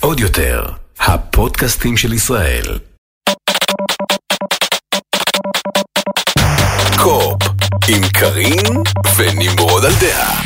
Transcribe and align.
עוד 0.00 0.20
יותר, 0.20 0.64
הפודקאסטים 1.00 1.96
של 1.96 2.12
ישראל. 2.12 2.78
קו-אופ, 6.98 7.42
עם 7.88 8.02
קארין 8.08 8.82
ונמרוד 9.16 9.84
על 9.84 9.92
דעה. 10.00 10.42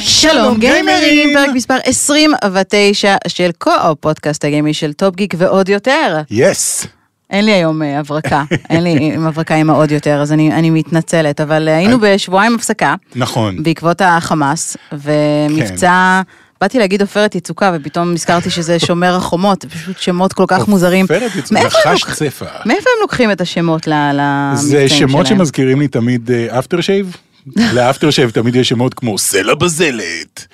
שלום 0.00 0.58
גיימרים, 0.58 1.34
פרק 1.34 1.50
מספר 1.54 1.76
29 1.84 3.16
של 3.28 3.50
קו-אופ, 3.58 3.98
פודקאסט 4.00 4.44
הגיימינג 4.44 4.74
של 4.74 4.92
טופ 4.92 5.16
גיק 5.16 5.34
ועוד 5.38 5.68
יותר. 5.68 6.20
Yes. 6.30 6.86
אין 7.30 7.44
לי 7.44 7.52
היום 7.52 7.82
אה, 7.82 7.98
הברקה, 7.98 8.44
אין 8.70 8.82
לי 8.82 9.16
הברקה 9.26 9.54
עם 9.54 9.70
העוד 9.70 9.90
יותר, 9.90 10.20
אז 10.22 10.32
אני, 10.32 10.52
אני 10.52 10.70
מתנצלת, 10.70 11.40
אבל 11.40 11.68
אה, 11.68 11.76
היינו 11.76 11.98
בשבועיים 12.00 12.54
הפסקה, 12.54 12.94
נכון. 13.16 13.62
בעקבות 13.62 14.00
החמאס, 14.04 14.76
ומבצע, 14.92 16.20
באתי 16.60 16.78
להגיד 16.78 17.00
עופרת 17.00 17.34
יצוקה, 17.34 17.72
ופתאום 17.76 18.12
נזכרתי 18.12 18.50
שזה 18.50 18.78
שומר 18.78 19.16
החומות, 19.16 19.64
פשוט 19.64 19.98
שמות 19.98 20.32
כל 20.32 20.44
כך 20.48 20.68
מוזרים. 20.68 21.04
עופרת 21.04 21.36
יצוקה, 21.36 21.60
לוק- 21.92 22.10
צפה. 22.10 22.44
מאיפה 22.66 22.90
הם 22.96 23.00
לוקחים 23.02 23.30
את 23.30 23.40
השמות 23.40 23.86
למבצעים 23.86 24.68
זה 24.70 24.88
שלהם? 24.88 25.08
שמות 25.10 25.26
שמזכירים 25.26 25.80
לי 25.80 25.88
תמיד 25.88 26.30
אפטר 26.30 26.80
שייב. 26.80 27.16
לאפטר 27.74 28.10
שייב 28.10 28.30
תמיד 28.30 28.56
יש 28.56 28.68
שמות 28.68 28.94
כמו 28.94 29.18
סלע 29.18 29.54
בזלת, 29.54 30.46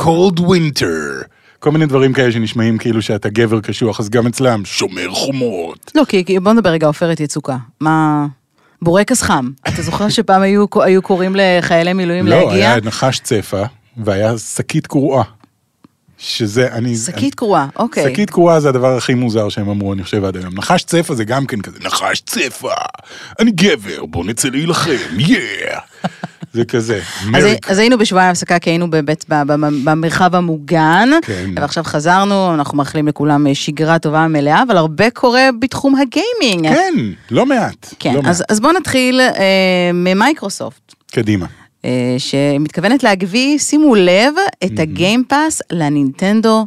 cold 0.00 0.38
winter, 0.40 1.24
כל 1.58 1.70
מיני 1.70 1.86
דברים 1.86 2.12
כאלה 2.12 2.32
שנשמעים 2.32 2.78
כאילו 2.78 3.02
שאתה 3.02 3.28
גבר 3.28 3.60
קשוח, 3.60 4.00
אז 4.00 4.08
גם 4.08 4.26
אצלם 4.26 4.64
שומר 4.64 5.10
חומות. 5.10 5.92
לא, 5.94 6.04
כי 6.08 6.24
כי 6.24 6.40
בוא 6.40 6.52
נדבר 6.52 6.70
רגע 6.70 6.86
עופרת 6.86 7.20
יצוקה. 7.20 7.56
מה... 7.80 8.26
בורקס 8.82 9.22
חם. 9.22 9.50
אתה 9.68 9.82
זוכר 9.82 10.08
שפעם 10.08 10.42
היו, 10.42 10.64
היו 10.82 11.02
קוראים 11.02 11.36
לחיילי 11.38 11.92
מילואים 11.92 12.26
לא, 12.26 12.36
להגיע? 12.36 12.72
היה 12.72 12.76
נחש 12.84 13.18
צפה, 13.18 13.62
והיה 13.96 14.38
שקית 14.38 14.86
קרועה. 14.86 15.24
שזה, 16.18 16.72
אני... 16.72 16.96
שקית 16.96 17.34
קרועה, 17.34 17.66
אוקיי. 17.76 18.04
שקית 18.04 18.30
קרועה 18.30 18.60
זה 18.60 18.68
הדבר 18.68 18.96
הכי 18.96 19.14
מוזר 19.14 19.48
שהם 19.48 19.68
אמרו, 19.68 19.92
אני 19.92 20.02
חושב 20.02 20.24
עד 20.24 20.36
היום. 20.36 20.54
נחש 20.54 20.82
צפה 20.82 21.14
זה 21.14 21.24
גם 21.24 21.46
כן 21.46 21.60
כזה, 21.60 21.78
נחש 21.84 22.20
צפה, 22.20 22.72
אני 23.38 23.50
גבר, 23.50 24.06
בוא 24.06 24.24
נצא 24.24 24.48
להילחם, 24.48 24.90
יאה. 25.18 25.78
זה 26.52 26.64
כזה, 26.64 27.00
אז, 27.34 27.44
מרק. 27.44 27.70
אז 27.70 27.78
היינו 27.78 27.98
בשבועיים 27.98 28.30
הפסקה 28.30 28.58
כי 28.58 28.70
היינו 28.70 28.90
באמת 28.90 29.24
במרחב 29.84 30.34
המוגן, 30.34 31.08
כן. 31.22 31.50
ועכשיו 31.56 31.84
חזרנו, 31.84 32.54
אנחנו 32.54 32.78
מאחלים 32.78 33.08
לכולם 33.08 33.46
אה, 33.46 33.54
שגרה 33.54 33.98
טובה 33.98 34.28
מלאה, 34.28 34.62
אבל 34.62 34.76
הרבה 34.76 35.10
קורה 35.10 35.48
בתחום 35.58 35.94
הגיימינג. 35.94 36.74
כן, 36.74 36.94
לא 37.30 37.46
מעט. 37.46 37.94
כן, 37.98 38.14
לא 38.14 38.20
אז. 38.24 38.44
אז 38.48 38.60
בואו 38.60 38.72
נתחיל 38.72 39.20
אה, 39.20 39.90
ממייקרוסופט. 39.94 40.94
קדימה. 41.10 41.46
אה, 41.84 42.16
שמתכוונת 42.18 43.02
להביא, 43.02 43.58
שימו 43.58 43.94
לב, 43.94 44.34
את 44.64 44.78
ה 44.78 44.87
Game 44.87 45.25
Pass 45.25 45.62
לנינטנדו 45.72 46.66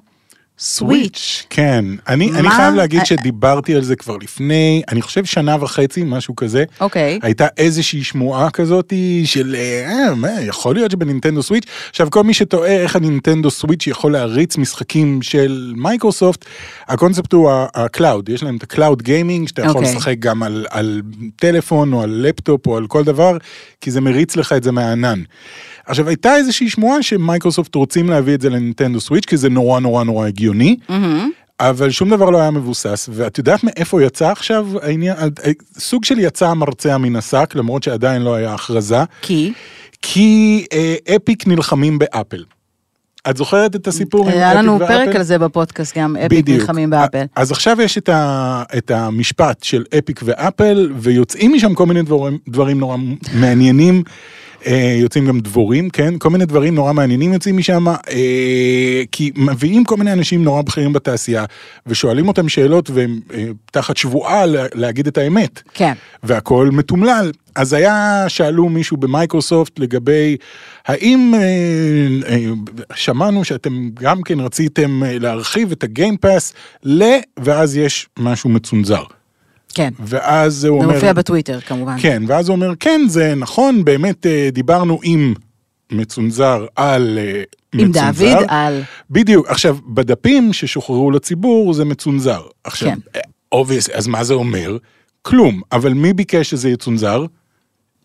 סוויץ'. 0.61 1.45
כן, 1.49 1.85
אני, 2.07 2.31
אני 2.31 2.49
חייב 2.49 2.75
להגיד 2.75 2.99
אה, 2.99 3.05
שדיברתי 3.05 3.75
על 3.75 3.81
זה 3.81 3.95
כבר 3.95 4.17
לפני, 4.17 4.81
אני 4.89 5.01
חושב 5.01 5.25
שנה 5.25 5.55
וחצי, 5.59 6.03
משהו 6.05 6.35
כזה. 6.35 6.63
אוקיי. 6.79 7.19
הייתה 7.21 7.47
איזושהי 7.57 8.03
שמועה 8.03 8.49
כזאת 8.49 8.93
של, 9.25 9.55
אה, 9.55 10.15
מה, 10.15 10.41
יכול 10.41 10.75
להיות 10.75 10.91
שבנינטנדו 10.91 11.43
סוויץ', 11.43 11.65
עכשיו 11.89 12.11
כל 12.11 12.23
מי 12.23 12.33
שתוהה 12.33 12.81
איך 12.81 12.95
הנינטנדו 12.95 13.51
סוויץ' 13.51 13.87
יכול 13.87 14.11
להריץ 14.11 14.57
משחקים 14.57 15.21
של 15.21 15.73
מייקרוסופט, 15.75 16.45
הקונספט 16.87 17.33
הוא 17.33 17.51
ה 17.73 17.81
cloud, 17.81 18.29
יש 18.29 18.43
להם 18.43 18.57
את 18.57 18.63
ה 18.63 18.70
cloud 18.70 19.01
gaming, 19.01 19.47
שאתה 19.47 19.61
יכול 19.61 19.81
אוקיי. 19.81 19.95
לשחק 19.95 20.15
גם 20.19 20.43
על, 20.43 20.65
על 20.69 21.01
טלפון 21.35 21.93
או 21.93 22.01
על 22.01 22.09
לפטופ 22.09 22.67
או 22.67 22.77
על 22.77 22.87
כל 22.87 23.03
דבר, 23.03 23.37
כי 23.81 23.91
זה 23.91 24.01
מריץ 24.01 24.35
לך 24.35 24.53
את 24.53 24.63
זה 24.63 24.71
מהענן. 24.71 25.21
עכשיו 25.85 26.07
הייתה 26.07 26.35
איזושהי 26.35 26.69
שמועה 26.69 27.03
שמייקרוסופט 27.03 27.75
רוצים 27.75 28.09
להביא 28.09 28.33
את 28.33 28.41
זה 28.41 28.49
לנינטנדו 28.49 28.99
סוויץ', 28.99 29.25
כי 29.25 29.37
זה 29.37 29.49
נורא 29.49 29.79
נורא 29.79 30.03
נורא 30.03 30.27
הגיוני. 30.27 30.75
אבל 31.59 31.89
שום 31.89 32.09
דבר 32.09 32.29
לא 32.29 32.37
היה 32.41 32.51
מבוסס, 32.51 33.09
ואת 33.11 33.37
יודעת 33.37 33.63
מאיפה 33.63 34.03
יצא 34.03 34.31
עכשיו 34.31 34.67
העניין, 34.81 35.15
סוג 35.79 36.03
של 36.03 36.19
יצא 36.19 36.47
המרצע 36.47 36.97
מן 36.97 37.15
השק, 37.15 37.53
למרות 37.55 37.83
שעדיין 37.83 38.21
לא 38.21 38.35
היה 38.35 38.53
הכרזה, 38.53 39.03
כי? 39.21 39.53
כי 40.01 40.65
אה, 40.73 40.95
Epic 41.15 41.47
נלחמים 41.47 41.99
באפל. 41.99 42.43
את 43.29 43.37
זוכרת 43.37 43.75
את 43.75 43.87
הסיפור 43.87 44.21
עם 44.21 44.27
Epic 44.27 44.37
היה 44.37 44.47
ואפל? 44.47 44.59
לנו 44.61 44.79
פרק 44.79 45.15
על 45.15 45.23
זה 45.23 45.37
בפודקאסט 45.37 45.97
גם, 45.97 46.15
Epic 46.17 46.39
בדיוק. 46.39 46.59
נלחמים 46.59 46.89
באפל. 46.89 47.23
אז 47.35 47.51
עכשיו 47.51 47.81
יש 47.81 47.97
את, 47.97 48.09
ה, 48.09 48.63
את 48.77 48.91
המשפט 48.91 49.63
של 49.63 49.83
אפיק 49.97 50.21
ואפל, 50.23 50.91
ויוצאים 50.95 51.53
משם 51.53 51.73
כל 51.73 51.85
מיני 51.85 52.01
דברים, 52.01 52.37
דברים 52.47 52.79
נורא 52.79 52.97
מעניינים. 53.33 54.03
אה, 54.65 54.95
יוצאים 55.01 55.25
גם 55.27 55.39
דבורים, 55.39 55.89
כן? 55.89 56.13
כל 56.17 56.29
מיני 56.29 56.45
דברים 56.45 56.75
נורא 56.75 56.93
מעניינים 56.93 57.33
יוצאים 57.33 57.57
משם, 57.57 57.87
אה, 57.87 57.95
כי 59.11 59.31
מביאים 59.35 59.83
כל 59.83 59.97
מיני 59.97 60.13
אנשים 60.13 60.43
נורא 60.43 60.61
בכירים 60.61 60.93
בתעשייה, 60.93 61.45
ושואלים 61.87 62.27
אותם 62.27 62.49
שאלות, 62.49 62.89
והם 62.89 63.19
אה, 63.33 63.45
תחת 63.71 63.97
שבועה 63.97 64.45
לה- 64.45 64.65
להגיד 64.73 65.07
את 65.07 65.17
האמת. 65.17 65.61
כן. 65.73 65.93
והכל 66.23 66.69
מתומלל. 66.73 67.31
אז 67.55 67.73
היה, 67.73 68.25
שאלו 68.27 68.69
מישהו 68.69 68.97
במייקרוסופט 68.97 69.79
לגבי, 69.79 70.37
האם 70.85 71.33
אה, 71.35 71.39
אה, 72.29 72.37
שמענו 72.95 73.43
שאתם 73.45 73.89
גם 73.93 74.21
כן 74.21 74.39
רציתם 74.39 75.03
אה, 75.03 75.19
להרחיב 75.19 75.71
את 75.71 75.83
ה 75.83 75.91
Game 75.91 76.22
Pass 76.22 76.53
ל... 76.83 77.03
ואז 77.39 77.77
יש 77.77 78.07
משהו 78.19 78.49
מצונזר. 78.49 79.03
כן. 79.71 79.93
ואז 79.99 80.65
הוא 80.65 80.79
זה 80.79 80.85
אומר... 80.85 80.95
מופיע 80.95 81.13
בטוויטר 81.13 81.59
כמובן. 81.59 81.95
כן, 81.99 82.23
ואז 82.27 82.49
הוא 82.49 82.55
אומר, 82.55 82.73
כן, 82.79 83.01
זה 83.07 83.35
נכון, 83.35 83.85
באמת 83.85 84.25
אה, 84.25 84.49
דיברנו 84.51 84.99
עם 85.03 85.33
מצונזר 85.91 86.65
על 86.75 87.19
אה, 87.21 87.43
עם 87.73 87.89
מצונזר. 87.89 88.33
דוד 88.33 88.45
על... 88.47 88.81
בדיוק. 89.09 89.47
עכשיו, 89.47 89.77
בדפים 89.87 90.53
ששוחררו 90.53 91.11
לציבור 91.11 91.73
זה 91.73 91.85
מצונזר. 91.85 92.41
עכשיו, 92.63 92.91
כן. 93.13 93.19
obvious, 93.51 93.89
אז 93.89 94.07
מה 94.07 94.23
זה 94.23 94.33
אומר? 94.33 94.77
כלום. 95.21 95.61
אבל 95.71 95.93
מי 95.93 96.13
ביקש 96.13 96.49
שזה 96.49 96.69
יצונזר? 96.69 97.25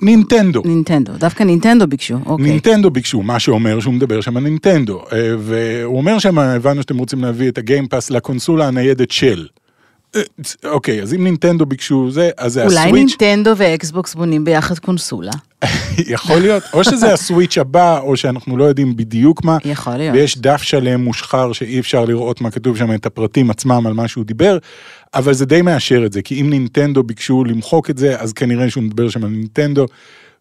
נינטנדו. 0.02 0.62
נינטנדו, 0.64 1.12
דווקא 1.12 1.42
נינטנדו 1.42 1.86
ביקשו, 1.86 2.16
אוקיי. 2.26 2.44
נינטנדו 2.44 2.90
ביקשו, 2.90 3.22
מה 3.22 3.38
שאומר 3.38 3.80
שהוא 3.80 3.94
מדבר 3.94 4.20
שם 4.20 4.36
על 4.36 4.42
נינטנדו. 4.42 5.02
אה, 5.12 5.34
והוא 5.38 5.98
אומר 5.98 6.18
שם, 6.18 6.38
הבנו 6.38 6.82
שאתם 6.82 6.98
רוצים 6.98 7.22
להביא 7.22 7.48
את 7.48 7.58
ה 7.58 7.64
Game 7.64 7.87
Pass 7.87 8.10
לקונסולה 8.10 8.68
הניידת 8.68 9.10
של. 9.10 9.46
אה, 10.16 10.70
אוקיי, 10.70 11.02
אז 11.02 11.14
אם 11.14 11.24
נינטנדו 11.24 11.66
ביקשו 11.66 12.10
זה, 12.10 12.30
אז 12.38 12.52
זה 12.52 12.64
אולי 12.64 12.78
הסוויץ'. 12.78 12.94
נינטנדו 13.20 13.52
ואקסבוקס 13.56 14.14
בונים 14.14 14.44
ביחד 14.44 14.78
קונסולה. 14.78 15.32
יכול 16.14 16.38
להיות, 16.38 16.62
או 16.72 16.84
שזה 16.84 17.12
הסוויץ' 17.12 17.58
הבא, 17.58 17.98
או 17.98 18.16
שאנחנו 18.16 18.56
לא 18.56 18.64
יודעים 18.64 18.96
בדיוק 18.96 19.44
מה. 19.44 19.58
יכול 19.64 19.96
להיות. 19.96 20.14
ויש 20.14 20.38
דף 20.38 20.62
שלם 20.62 21.00
מושחר 21.00 21.52
שאי 21.52 21.80
אפשר 21.80 22.04
לראות 22.04 22.40
מה 22.40 22.50
כתוב 22.50 22.76
שם, 22.76 22.94
את 22.94 23.06
הפרטים 23.06 23.50
עצמם 23.50 23.86
על 23.86 23.92
מה 23.92 24.08
שהוא 24.08 24.24
דיבר, 24.24 24.58
אבל 25.14 25.34
זה 25.34 25.46
די 25.46 25.62
מאשר 25.62 26.06
את 26.06 26.12
זה, 26.12 26.22
כי 26.22 26.40
אם 26.40 26.50
נינטנדו 26.50 27.02
ביקשו 27.02 27.44
למחוק 27.44 27.90
את 27.90 27.98
זה, 27.98 28.20
אז 28.20 28.32
כנראה 28.32 28.70
שהוא 28.70 28.84
מדבר 28.84 29.08
שם 29.08 29.24
על 29.24 29.30
נינטנדו. 29.30 29.86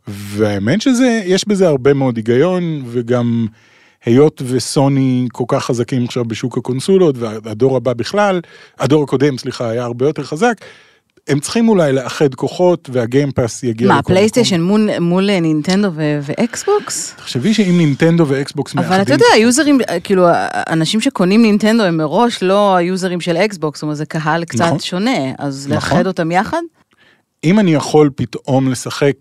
והאמת 0.08 0.81
שזה, 0.81 1.22
יש 1.25 1.47
בזה 1.47 1.68
הרבה 1.68 1.94
מאוד 1.94 2.18
היגיון, 2.18 2.84
וגם 2.88 3.47
היות 4.06 4.42
וסוני 4.46 5.28
כל 5.32 5.44
כך 5.48 5.66
חזקים 5.66 6.06
עכשיו 6.06 6.26
בשוק 6.26 6.58
הקונסולות, 6.58 7.16
והדור 7.18 7.78
הבא 7.78 7.94
בכלל, 7.94 8.42
הדור 8.80 9.04
הקודם, 9.04 9.38
סליחה, 9.38 9.70
היה 9.70 9.84
הרבה 9.84 10.06
יותר 10.06 10.24
חזק, 10.24 10.54
הם 11.28 11.40
צריכים 11.40 11.70
אולי 11.70 11.94
לאחד 11.94 12.36
כוחות, 12.36 12.90
וה 12.94 13.08
Game 13.08 13.36
Pass 13.36 13.64
יגיע 13.64 13.88
מה, 13.88 14.00
לכל 14.00 14.08
פלייסטיישן 14.14 14.56
מקום. 14.56 14.68
מול- 14.68 15.00
מול 15.00 15.30
אה, 15.30 15.40
נינטנדו 15.40 15.88
ו- 15.96 16.20
ואקסבוקס? 16.22 17.14
תחשבי 17.18 17.54
שאם 17.54 17.78
נינטנדו 17.78 18.28
ואקסבוקס 18.28 18.76
מאחדים... 18.76 18.94
אבל 18.94 19.02
אתה 19.02 19.14
יודע, 19.14 19.26
היוזרים, 19.34 19.78
אה, 19.90 20.00
כאילו, 20.00 20.26
אנשים 20.70 21.02
שקונים 21.02 21.42
נינטנדו 21.42 21.84
הם 21.84 21.98
מראש 21.98 22.44
לא 22.44 22.76
היוזרים 22.76 23.22
של 23.22 23.38
אקסבוקס, 23.38 23.78
זאת 23.78 23.84
אומרת, 23.84 23.98
זה 23.98 24.06
קהל 24.06 24.46
קצת 24.46 24.62
נכון. 24.66 24.80
שונה, 24.80 25.18
אז 25.40 25.68
נכון. 25.68 25.76
לאחד 25.76 26.08
אותם 26.08 26.32
יחד? 26.32 26.62
אם 27.44 27.60
אני 27.60 27.74
יכול 27.74 28.10
פתאום 28.16 28.72
לשחק 28.72 29.16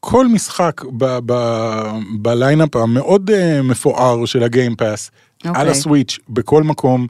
כל 0.00 0.26
משחק 0.26 0.82
ב- 0.96 1.18
ב- 1.26 1.92
ב 2.18 2.26
lineup 2.26 2.76
המאוד 2.76 3.30
אה, 3.30 3.62
מפואר 3.62 4.24
של 4.24 4.42
ה 4.42 4.49
Game 4.49 4.76
Pass, 4.76 5.10
אוקיי. 5.46 5.60
על 5.62 5.68
הסוויץ', 5.68 6.18
בכל 6.28 6.62
מקום. 6.62 7.06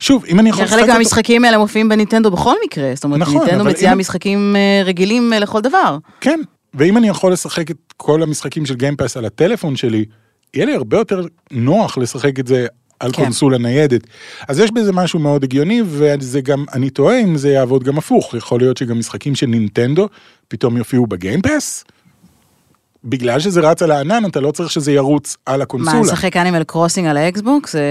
שוב, 0.00 0.24
אם 0.28 0.40
אני 0.40 0.48
יכול 0.50 0.66
חלק 0.66 0.80
אותו- 0.80 0.92
מהמשחקים 0.92 1.44
האלה 1.44 1.58
מופיעים 1.58 1.88
בנינטנדו 1.88 2.30
בכל 2.30 2.54
מקרה, 2.64 2.90
זאת 2.94 3.04
אומרת, 3.04 3.20
נכון, 3.20 3.36
נינטנדו 3.36 3.62
אבל 3.62 3.70
מציעה 3.70 3.92
אם- 3.92 3.98
משחקים 3.98 4.56
אה, 4.56 4.82
רגילים 4.84 5.32
אה, 5.32 5.38
לכל 5.38 5.60
דבר. 5.60 5.98
כן, 6.20 6.40
ואם 6.74 6.96
אני 6.96 7.08
יכול 7.08 7.32
לשחק 7.32 7.70
את 7.70 7.76
כל 7.96 8.22
המשחקים 8.22 8.66
של 8.66 8.74
Game 8.74 8.95
Pass 8.95 9.16
על 9.16 9.24
הטלפון 9.24 9.76
שלי, 9.76 10.04
יהיה 10.54 10.66
לי 10.66 10.74
הרבה 10.74 10.96
יותר 10.98 11.22
נוח 11.50 11.98
לשחק 11.98 12.38
את 12.38 12.46
זה 12.46 12.66
על 13.00 13.12
כן. 13.12 13.22
קונסולה 13.24 13.58
ניידת. 13.58 14.00
אז 14.48 14.58
יש 14.58 14.70
בזה 14.70 14.92
משהו 14.92 15.18
מאוד 15.18 15.44
הגיוני, 15.44 15.82
וזה 15.86 16.40
גם, 16.40 16.64
אני 16.74 16.90
תוהה 16.90 17.20
אם 17.20 17.36
זה 17.36 17.50
יעבוד 17.50 17.84
גם 17.84 17.98
הפוך. 17.98 18.34
יכול 18.34 18.60
להיות 18.60 18.76
שגם 18.76 18.98
משחקים 18.98 19.34
של 19.34 19.46
נינטנדו 19.46 20.08
פתאום 20.48 20.76
יופיעו 20.76 21.06
ב 21.06 21.14
Game 21.14 21.45
Pass? 21.45 21.84
בגלל 23.04 23.40
שזה 23.40 23.60
רץ 23.60 23.82
על 23.82 23.90
הענן, 23.90 24.24
אתה 24.24 24.40
לא 24.40 24.50
צריך 24.50 24.70
שזה 24.70 24.92
ירוץ 24.92 25.36
על 25.46 25.56
מה, 25.56 25.62
הקונסולה. 25.62 26.00
לשחק 26.00 26.36
אנימל 26.36 26.64
קרוסינג 26.64 27.06
על 27.06 27.16
האקסבוקס? 27.16 27.72
זה... 27.72 27.82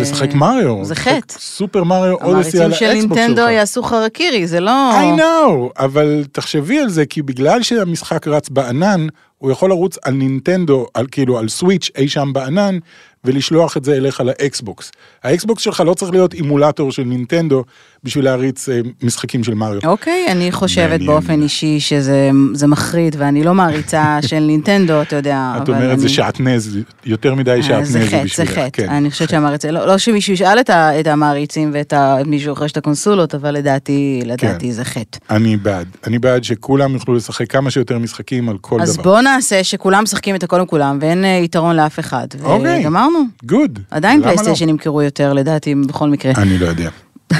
לשחק 0.00 0.34
מריו. 0.34 0.84
זה 0.84 0.94
חטא. 0.94 1.34
סופר 1.38 1.84
מריו 1.84 2.14
אודסי 2.14 2.58
על 2.58 2.64
המעריצים 2.64 2.88
של 2.88 2.92
נינטנדו 2.92 3.42
שלך. 3.42 3.50
יעשו 3.50 3.82
חרקירי, 3.82 4.46
זה 4.46 4.60
לא... 4.60 4.92
I 4.92 5.20
know, 5.20 5.82
אבל 5.84 6.24
תחשבי 6.32 6.78
על 6.78 6.88
זה, 6.88 7.06
כי 7.06 7.22
בגלל 7.22 7.62
שהמשחק 7.62 8.28
רץ 8.28 8.48
בענן, 8.48 9.06
הוא 9.38 9.50
יכול 9.50 9.70
לרוץ 9.70 9.98
על 10.04 10.14
נינטנדו, 10.14 10.86
על 10.94 11.06
כאילו 11.10 11.38
על 11.38 11.48
סוויץ' 11.48 11.90
אי 11.96 12.08
שם 12.08 12.30
בענן, 12.32 12.78
ולשלוח 13.24 13.76
את 13.76 13.84
זה 13.84 13.94
אליך 13.94 14.20
לאקסבוקס. 14.20 14.90
האקסבוקס 15.24 15.62
שלך 15.62 15.80
לא 15.86 15.94
צריך 15.94 16.12
להיות 16.12 16.34
אימולטור 16.34 16.92
של 16.92 17.02
נינטנדו 17.02 17.64
בשביל 18.04 18.24
להריץ 18.24 18.68
אה, 18.68 18.80
משחקים 19.02 19.44
של 19.44 19.54
מריו. 19.54 19.80
אוקיי, 19.84 20.26
אני 20.28 20.52
חושבת 20.52 20.88
מעניין. 20.90 21.06
באופן 21.06 21.42
אישי 21.42 21.80
שזה 21.80 22.30
זה 22.54 22.66
מחריד, 22.66 23.16
ואני 23.18 23.44
לא 23.44 23.54
מעריצה 23.54 24.18
של 24.28 24.38
נינטנדו, 24.40 25.02
אתה 25.02 25.16
יודע. 25.16 25.54
את 25.62 25.68
אומרת 25.68 25.98
זה 25.98 26.06
אני- 26.06 26.14
שעטנז, 26.14 26.78
יותר 27.04 27.34
מדי 27.34 27.50
אה, 27.50 27.62
שעטנז 27.62 27.92
זה 27.92 28.00
חטא, 28.06 28.16
זה 28.16 28.22
בשבילך. 28.24 28.50
חטא. 28.50 28.68
כן. 28.72 28.88
אני 28.88 29.10
חושבת 29.10 29.28
שהמעריצים, 29.30 29.70
לא 29.70 29.86
לא 29.86 29.98
שמישהו 29.98 30.32
ישאל 30.32 30.60
את 30.60 30.70
ה- 30.70 31.00
את 31.00 31.06
המעריצים 31.06 31.70
ואת 31.74 31.92
ה- 31.92 32.16
מישהו 32.26 32.50
רוכש 32.54 32.72
את 32.72 32.76
הקונסולות, 32.76 33.34
אבל 33.34 33.50
לדעתי, 33.54 34.20
כן. 34.22 34.28
לדעתי 34.28 34.72
זה 34.72 34.84
חטא. 34.84 35.18
אני 35.30 35.56
בעד, 35.56 35.86
אני 36.06 36.18
בעד 36.18 36.44
שכולם 36.44 36.94
יוכלו 36.94 37.14
לשחק 37.14 37.50
כמה 37.52 37.70
שיותר 37.70 37.98
משחקים 37.98 38.48
על 38.48 38.58
כל 38.60 38.80
אז 38.80 38.94
דבר. 38.94 39.02
בוא 39.02 39.20
נעשה 39.20 39.64
שכולם 39.64 40.02
משחקים 40.02 40.34
את 40.34 40.42
הכל 40.42 40.60
עם 40.60 40.66
כולם, 40.66 40.98
ואין 41.00 41.24
אה, 41.24 41.40
יתרון 41.44 41.76
לאף 41.76 41.98
אחד. 41.98 42.26
אוקיי. 42.42 42.86
וגמרנו. 43.14 43.28
Good. 43.44 43.78
עדיין 43.90 44.20
לא? 44.20 44.24
פלייסטיישן 44.24 44.68
ימכרו 44.68 45.02
יותר, 45.02 45.32
לדעתי, 45.32 45.74
בכל 45.74 46.08
מקרה. 46.08 46.32
אני 46.36 46.58
לא 46.58 46.66
יודע. 46.66 46.90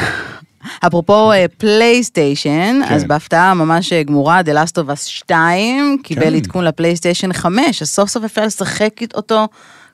אפרופו 0.87 1.33
אה, 1.33 1.45
פלייסטיישן, 1.59 2.81
כן. 2.89 2.95
אז 2.95 3.05
בהפתעה 3.05 3.55
ממש 3.55 3.93
אה, 3.93 4.03
גמורה, 4.03 4.41
The 4.41 4.51
Last 4.51 4.73
of 4.73 4.91
Us 4.91 5.01
2 5.07 5.99
קיבל 6.03 6.31
כן. 6.31 6.35
עדכון 6.35 6.65
לפלייסטיישן 6.65 7.33
5, 7.33 7.83
אז 7.83 7.89
סוף 7.89 8.09
סוף 8.09 8.25
אפשר 8.25 8.45
לשחק 8.45 9.01
אותו 9.15 9.49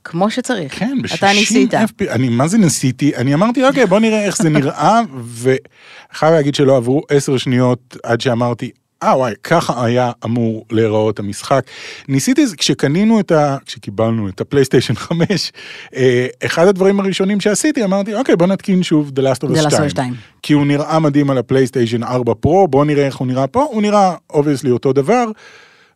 כמו 0.05 0.31
שצריך. 0.31 0.79
כן, 0.79 0.99
אתה 1.15 1.33
ניסית. 1.33 1.75
ב-60 1.75 1.87
FP, 1.87 2.11
אני 2.11 2.29
מה 2.29 2.49
זה 2.49 2.59
ניסיתי? 2.59 3.17
אני 3.17 3.35
אמרתי, 3.35 3.65
אוקיי, 3.65 3.87
בוא 3.87 3.99
נראה 3.99 4.25
איך 4.25 4.37
זה 4.37 4.49
נראה, 4.49 5.01
וחייב 5.35 6.35
להגיד 6.35 6.55
שלא 6.55 6.77
עברו 6.77 7.03
עשר 7.09 7.37
שניות 7.37 7.97
עד 8.03 8.21
שאמרתי, 8.21 8.71
אה 9.03 9.17
וואי, 9.17 9.35
ככה 9.43 9.85
היה 9.85 10.13
אמור 10.25 10.65
להיראות 10.71 11.19
המשחק. 11.19 11.65
ניסיתי, 12.09 12.45
כשקנינו 12.57 13.21
את 13.21 13.33
ה... 13.33 13.57
כשקיבלנו 13.67 14.29
את 14.29 14.41
הפלייסטיישן 14.41 14.95
5, 15.31 15.53
אה, 15.97 16.27
אחד 16.47 16.67
הדברים 16.67 17.01
הראשונים 17.01 17.41
שעשיתי, 17.41 17.85
אמרתי, 17.85 18.15
אוקיי, 18.15 18.37
בוא 18.37 18.47
נתקין 18.47 18.83
שוב 18.83 19.11
The 19.17 19.21
Last 19.21 19.45
of 19.45 19.49
The 19.49 19.57
Us 19.57 19.67
Last 19.67 19.67
of 19.67 19.71
2. 19.71 19.87
Us 19.87 19.91
2. 19.91 20.15
כי 20.43 20.53
הוא 20.53 20.67
נראה 20.67 20.99
מדהים 20.99 21.31
על 21.31 21.39
הפלייסטיישן 21.39 22.03
4 22.03 22.35
פרו, 22.35 22.69
בוא 22.69 22.85
נראה 22.85 23.07
איך 23.07 23.17
הוא 23.17 23.27
נראה 23.27 23.47
פה, 23.47 23.67
הוא 23.71 23.83
נראה 23.83 24.15
obviously 24.31 24.71
אותו 24.71 24.93
דבר. 24.93 25.25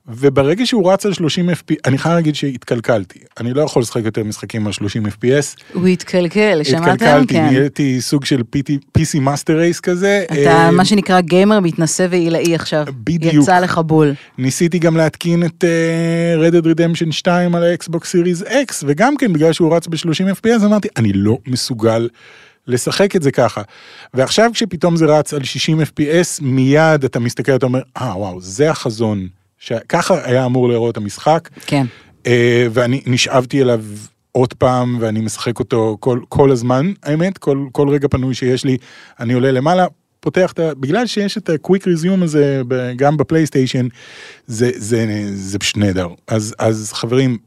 וברגע 0.08 0.66
שהוא 0.66 0.92
רץ 0.92 1.06
על 1.06 1.12
30 1.12 1.50
FPS, 1.50 1.74
אני 1.84 1.98
חייב 1.98 2.14
להגיד 2.14 2.34
שהתקלקלתי. 2.34 3.18
אני 3.40 3.54
לא 3.54 3.62
יכול 3.62 3.82
לשחק 3.82 4.04
יותר 4.04 4.24
משחקים 4.24 4.66
על 4.66 4.72
30 4.72 5.06
FPS. 5.06 5.62
הוא 5.72 5.86
התקלקל, 5.86 6.60
שמעתם? 6.64 6.90
התקלקלתי, 6.90 7.34
כן. 7.34 7.44
נהייתי 7.44 8.00
סוג 8.00 8.24
של 8.24 8.40
PT, 8.56 8.98
PC 8.98 9.20
master 9.20 9.56
race 9.56 9.80
כזה. 9.80 10.24
אתה 10.24 10.34
אה, 10.34 10.70
מה 10.70 10.84
שנקרא 10.84 11.20
גיימר 11.20 11.60
מתנשא 11.60 12.06
ועילאי 12.10 12.54
עכשיו. 12.54 12.84
בדיוק. 13.04 13.34
יצא 13.34 13.60
לך 13.60 13.78
בול. 13.78 14.14
ניסיתי 14.38 14.78
גם 14.78 14.96
להתקין 14.96 15.44
את 15.44 15.64
uh, 15.64 16.50
Red 16.50 16.54
Dead 16.54 16.66
Redemption 16.66 17.12
2 17.12 17.54
על 17.54 17.62
האקסבוקס 17.62 18.10
סיריס 18.10 18.42
X, 18.42 18.84
וגם 18.86 19.16
כן 19.16 19.32
בגלל 19.32 19.52
שהוא 19.52 19.76
רץ 19.76 19.86
ב-30 19.86 20.42
FPS 20.42 20.64
אמרתי, 20.64 20.88
אני 20.96 21.12
לא 21.12 21.38
מסוגל 21.46 22.08
לשחק 22.66 23.16
את 23.16 23.22
זה 23.22 23.30
ככה. 23.30 23.62
ועכשיו 24.14 24.50
כשפתאום 24.54 24.96
זה 24.96 25.06
רץ 25.06 25.34
על 25.34 25.44
60 25.44 25.80
FPS, 25.80 26.42
מיד 26.42 27.04
אתה 27.04 27.20
מסתכל, 27.20 27.54
אתה 27.54 27.66
אומר, 27.66 27.80
אה 27.96 28.18
וואו, 28.18 28.40
זה 28.40 28.70
החזון. 28.70 29.28
שככה 29.64 30.14
היה 30.24 30.46
אמור 30.46 30.68
להיראות 30.68 30.96
המשחק. 30.96 31.48
כן. 31.66 31.86
אה, 32.26 32.66
ואני 32.72 33.02
נשאבתי 33.06 33.62
אליו 33.62 33.84
עוד 34.32 34.52
פעם, 34.52 34.96
ואני 35.00 35.20
משחק 35.20 35.58
אותו 35.58 35.96
כל, 36.00 36.20
כל 36.28 36.50
הזמן, 36.50 36.92
האמת, 37.02 37.38
כל, 37.38 37.66
כל 37.72 37.88
רגע 37.88 38.08
פנוי 38.08 38.34
שיש 38.34 38.64
לי, 38.64 38.76
אני 39.20 39.32
עולה 39.32 39.50
למעלה, 39.50 39.86
פותח 40.20 40.52
את 40.52 40.58
ה... 40.58 40.74
בגלל 40.74 41.06
שיש 41.06 41.38
את 41.38 41.48
ה-quick 41.48 41.82
resume 41.82 42.24
הזה 42.24 42.62
גם 42.96 43.16
בפלייסטיישן, 43.16 43.86
זה, 44.46 44.70
זה, 44.74 45.28
זה 45.34 45.58
פשוט 45.58 45.76
נהדר. 45.76 46.08
אז, 46.28 46.54
אז 46.58 46.92
חברים, 46.92 47.38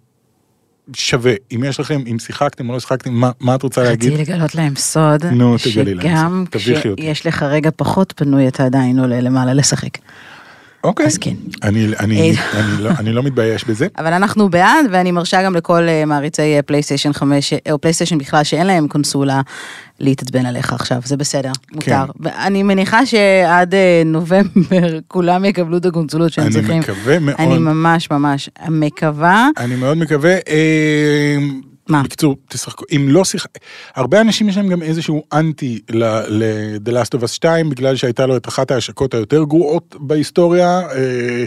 שווה, 0.93 1.33
אם 1.55 1.63
יש 1.63 1.79
לכם, 1.79 2.03
אם 2.11 2.19
שיחקתם 2.19 2.69
או 2.69 2.73
לא 2.73 2.79
שיחקתם, 2.79 3.13
מה, 3.13 3.31
מה 3.39 3.55
את 3.55 3.63
רוצה 3.63 3.83
להגיד? 3.83 4.13
רציתי 4.13 4.31
לגלות 4.31 4.55
להם 4.55 4.75
סוד, 4.75 5.25
נו, 5.25 5.55
תגלי 5.57 5.93
להם 5.93 6.07
שגם 6.07 6.45
סוד. 6.59 6.75
אותי. 6.85 7.01
כשיש 7.01 7.25
לך 7.27 7.43
רגע 7.43 7.69
פחות 7.75 8.13
פנוי, 8.15 8.47
אתה 8.47 8.65
עדיין 8.65 8.99
עולה 8.99 9.21
למעלה 9.21 9.53
לשחק. 9.53 9.97
אוקיי. 10.83 11.05
אז 11.05 11.17
כן. 11.17 11.33
אני, 11.63 11.87
אני, 11.99 12.31
אה. 12.37 12.59
אני, 12.59 12.83
לא, 12.83 12.89
אני 12.99 13.13
לא 13.13 13.23
מתבייש 13.23 13.63
בזה. 13.63 13.87
אבל 13.99 14.13
אנחנו 14.13 14.49
בעד, 14.49 14.85
ואני 14.91 15.11
מרשה 15.11 15.43
גם 15.43 15.55
לכל 15.55 15.89
אה, 15.89 16.05
מעריצי 16.05 16.41
אה, 16.55 16.61
פלייסטיישן 16.61 17.13
5, 17.13 17.53
אה, 17.53 17.59
או 17.71 17.81
פלייסטיישן 17.81 18.17
בכלל, 18.17 18.43
שאין 18.43 18.67
להם 18.67 18.87
קונסולה, 18.87 19.41
להתעצבן 19.99 20.45
עליך 20.45 20.73
עכשיו, 20.73 21.01
זה 21.05 21.17
בסדר, 21.17 21.51
כן. 21.79 21.99
מותר. 21.99 22.11
ואני 22.19 22.63
מניחה 22.63 23.05
שעד 23.05 23.75
נובמבר 24.05 24.99
כולם 25.07 25.45
יקבלו 25.45 25.77
את 25.77 25.85
הקונסולות 25.85 26.33
שהם 26.33 26.45
אני 26.45 26.53
צריכים. 26.53 26.79
מקווה 26.79 27.19
מאוד. 27.19 27.35
אני 27.39 27.57
ממש 27.57 28.11
ממש 28.11 28.49
מקווה. 28.69 29.49
אני 29.57 29.75
מאוד 29.75 29.97
מקווה. 29.97 30.33
אה, 30.33 31.37
מה? 31.89 32.03
בקיצור, 32.03 32.35
תשחקו, 32.49 32.85
אם 32.95 33.07
לא 33.09 33.25
שיחק... 33.25 33.49
הרבה 33.95 34.21
אנשים 34.21 34.49
יש 34.49 34.57
להם 34.57 34.67
גם 34.67 34.81
איזשהו 34.81 35.23
אנטי 35.33 35.79
ל-The 35.89 36.89
Last 36.89 37.19
of 37.19 37.23
Us 37.23 37.27
2, 37.27 37.69
בגלל 37.69 37.95
שהייתה 37.95 38.25
לו 38.25 38.37
את 38.37 38.47
אחת 38.47 38.71
ההשקות 38.71 39.13
היותר 39.13 39.43
גרועות 39.43 39.95
בהיסטוריה, 39.99 40.79
אה, 40.79 41.45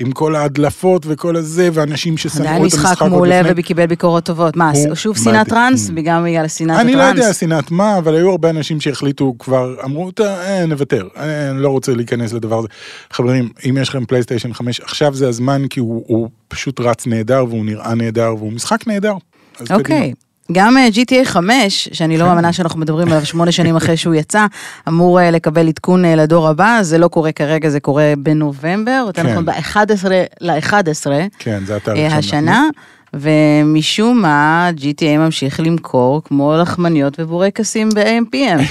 עם 0.00 0.12
כל 0.12 0.34
ההדלפות 0.34 1.02
וכל 1.08 1.36
הזה, 1.36 1.68
ואנשים 1.72 2.16
ששנאו 2.16 2.44
את 2.44 2.48
היה 2.50 2.56
המשחק 2.56 2.78
משחק 2.78 3.02
עוד 3.02 3.10
מעולה 3.10 3.42
לפני. 3.42 3.52
וקיבל 3.56 3.86
ביקורות 3.86 4.24
טובות. 4.24 4.56
מה, 4.56 4.72
הוא 4.86 4.94
שוב. 4.94 5.16
שנאת 5.16 5.48
טראנס? 5.48 5.90
בגלל 5.90 6.22
בגלל 6.24 6.48
שנאת 6.48 6.80
אני 6.80 6.94
לא 6.94 7.02
יודע 7.02 7.20
הטראנס? 7.20 7.40
שנאת 7.40 7.70
מה, 7.70 7.98
אבל 7.98 8.14
היו 8.14 8.30
הרבה 8.30 8.50
אנשים 8.50 8.80
שהחליטו 8.80 9.34
כבר, 9.38 9.74
אמרו, 9.84 10.10
"טוב, 10.10 10.26
אה, 10.26 10.66
נוותר, 10.66 11.08
אה, 11.16 11.50
אני 11.50 11.62
לא 11.62 11.68
רוצה 11.68 11.94
להיכנס 11.94 12.32
לדבר 12.32 12.58
הזה. 12.58 12.68
חברים, 13.10 13.48
אם 13.68 13.78
יש 13.80 13.88
לכם 13.88 14.04
פלייסטיישן 14.04 14.52
5, 14.52 14.80
עכשיו 14.80 15.14
זה 15.14 15.28
הזמן, 15.28 15.62
כי 15.70 15.80
הוא, 15.80 16.04
הוא 16.06 16.28
פשוט 16.48 16.80
רץ 16.80 17.06
נהדר, 17.06 17.44
והוא 17.48 17.64
נראה 17.64 17.94
נהדר, 17.94 18.34
והוא 18.38 18.52
משחק 18.52 18.86
נהדר. 18.86 19.12
אז 19.60 19.66
קדימה. 19.66 19.78
אוקיי. 19.78 20.12
גם 20.52 20.76
אה, 20.76 20.88
GTA 20.88 21.24
5, 21.24 21.88
שאני 21.92 22.14
כן. 22.14 22.20
לא 22.20 22.26
מאמינה 22.26 22.52
שאנחנו 22.52 22.80
מדברים 22.80 23.08
עליו 23.08 23.26
שמונה 23.26 23.52
שנים 23.52 23.76
אחרי 23.76 23.96
שהוא 23.96 24.14
יצא, 24.14 24.46
אמור 24.88 25.20
אה, 25.20 25.30
לקבל 25.30 25.68
עדכון 25.68 26.04
אה, 26.04 26.16
לדור 26.16 26.48
הבא, 26.48 26.78
זה 26.82 26.98
לא 26.98 27.08
קורה 27.08 27.32
כרגע, 27.32 27.68
זה 27.68 27.80
קורה 27.80 28.12
בנובמבר, 28.18 29.04
יותר 29.06 29.22
כן. 29.22 29.28
נכון 29.28 29.44
ב-11 29.44 30.08
ל-11 30.40 31.06
כן, 31.38 31.64
זה 31.66 31.76
התאריך 31.76 32.12
השנה, 32.12 32.68
ומשום 33.14 34.22
מה 34.22 34.70
GTA 34.76 35.18
ממשיך 35.18 35.60
למכור 35.60 36.22
כמו 36.24 36.56
לחמניות 36.62 37.20
ובורקסים 37.20 37.88
ב-AMPM. 37.94 38.62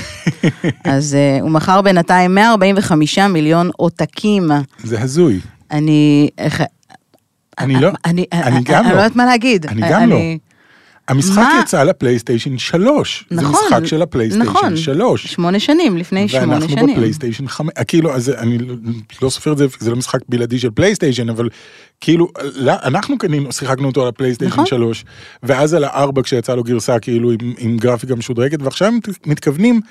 אז 0.94 1.18
הוא 1.42 1.50
מכר 1.50 1.82
בינתיים 1.82 2.36
145 2.36 3.20
מיליון 3.20 3.70
עותקים. 3.76 4.52
זה 4.84 5.02
הזוי. 5.02 5.40
אני... 5.72 6.30
אני 7.60 7.82
לא, 7.82 7.90
אני, 8.06 8.26
אני 8.34 8.62
גם 8.64 8.84
אני 8.84 8.90
לא. 8.90 8.96
לא 8.96 9.02
יודעת 9.02 9.16
מה 9.16 9.26
להגיד. 9.26 9.66
אני 9.66 9.82
גם 9.92 10.10
לא. 10.10 10.18
המשחק 11.08 11.38
מה? 11.38 11.60
יצא 11.64 11.84
לפלייסטיישן 11.84 12.58
3. 12.58 13.26
נכון, 13.32 13.54
זה 13.54 13.66
משחק 13.68 13.86
של 13.86 14.02
הפלייסטיישן 14.02 14.50
נכון, 14.50 14.76
3. 14.76 15.28
שמונה 15.28 15.60
שנים, 15.60 15.98
לפני 15.98 16.28
שמונה 16.28 16.54
ואנחנו 16.54 16.70
שנים. 16.70 16.96
בפלייסטיישן 16.96 17.48
5, 17.48 17.70
כאילו, 17.88 18.16
אז 18.16 18.30
אני 18.30 18.58
לא- 18.58 18.76
לא 19.22 19.30
סופר 19.30 19.52
את 19.54 19.58
זה, 19.58 19.66
זה 19.80 19.92
לא 19.92 19.96
משחק 19.98 20.20
בלעדי 20.30 20.60
של 20.60 20.70
פלייסטיישן, 20.70 21.30
אבל 21.30 21.50
כאילו, 22.02 22.28
לא, 22.56 22.74
אנחנו 22.84 23.18
קנינו, 23.18 23.52
שיחקנו 23.52 23.88
אותו 23.88 24.02
על 24.02 24.08
הפלייסטיישן 24.08 24.54
נכון. 24.54 24.66
3, 24.66 25.06
ואז 25.44 25.74
על 25.74 25.84
הארבע 25.84 26.24
כשיצא 26.24 26.56
לו 26.56 26.64
גרסה 26.64 27.00
כאילו 27.00 27.32
עם, 27.32 27.54
עם 27.58 27.78
גרפיקה 27.78 28.16
משודרגת, 28.16 28.62
ועכשיו 28.62 28.88
הם 28.88 29.00
מתכוונים 29.26 29.82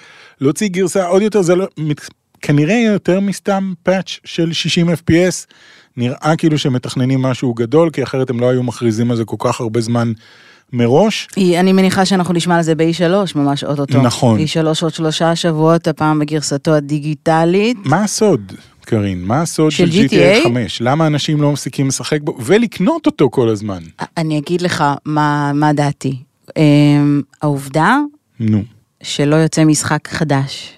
להוציא 0.40 0.68
גרסה 0.68 1.06
עוד 1.06 1.23
יותר, 1.23 1.42
זה 1.42 1.54
לא, 1.54 1.66
מת, 1.78 2.00
כנראה 2.42 2.82
יותר 2.92 3.20
מסתם 3.20 3.73
פאץ' 3.82 4.18
של 4.25 4.52
60 4.52 4.88
FPS, 4.90 5.46
נראה 5.96 6.35
כאילו 6.38 6.58
שמתכננים 6.58 7.23
משהו 7.23 7.54
גדול, 7.54 7.90
כי 7.90 8.02
אחרת 8.02 8.30
הם 8.30 8.40
לא 8.40 8.49
היו 8.50 8.62
מכריזים 8.62 9.11
על 9.11 9.16
זה 9.16 9.25
כל 9.25 9.37
כך 9.38 9.61
הרבה 9.61 9.80
זמן 9.80 10.12
מראש. 10.73 11.28
היא- 11.37 11.61
אני 11.61 11.73
מניחה 11.73 12.04
שאנחנו 12.04 12.35
נשמע 12.35 12.56
על 12.56 12.62
זה 12.62 12.75
ב-E3 12.75 13.02
ממש 13.38 13.64
אוטוטו. 13.64 14.02
נכון. 14.02 14.38
E3 14.40 14.44
עוד 14.82 14.94
שלושה 14.94 15.37
שבועות, 15.37 15.88
הפעם 15.88 16.18
בגרסתו 16.18 16.75
הדיגיטלית. 16.75 17.76
מה 17.85 18.04
הסוד, 18.04 18.52
קארין? 18.80 19.23
מה 19.25 19.42
הסוד 19.42 19.70
של 19.70 19.90
של, 19.90 20.06
GTA? 20.06 20.11
GTA 20.40 20.44
5? 20.44 20.80
למה 20.80 21.06
אנשים 21.06 21.42
לא 21.42 21.52
מפסיקים 21.52 21.88
לשחק 21.88 22.18
בו 22.23 22.37
ולקנות 22.44 23.06
אותו 23.06 23.30
כל 23.30 23.49
הזמן? 23.49 23.82
אני 24.16 24.38
אגיד 24.38 24.62
לך 24.62 24.85
מה, 25.04 25.52
מה 25.54 25.73
דעתי. 25.73 26.16
אמ, 26.56 27.23
העובדה 27.42 27.99
נו. 28.40 28.62
שלא 29.02 29.37
יוצא 29.37 29.64
משחק 29.64 30.08
חדש. 30.08 30.73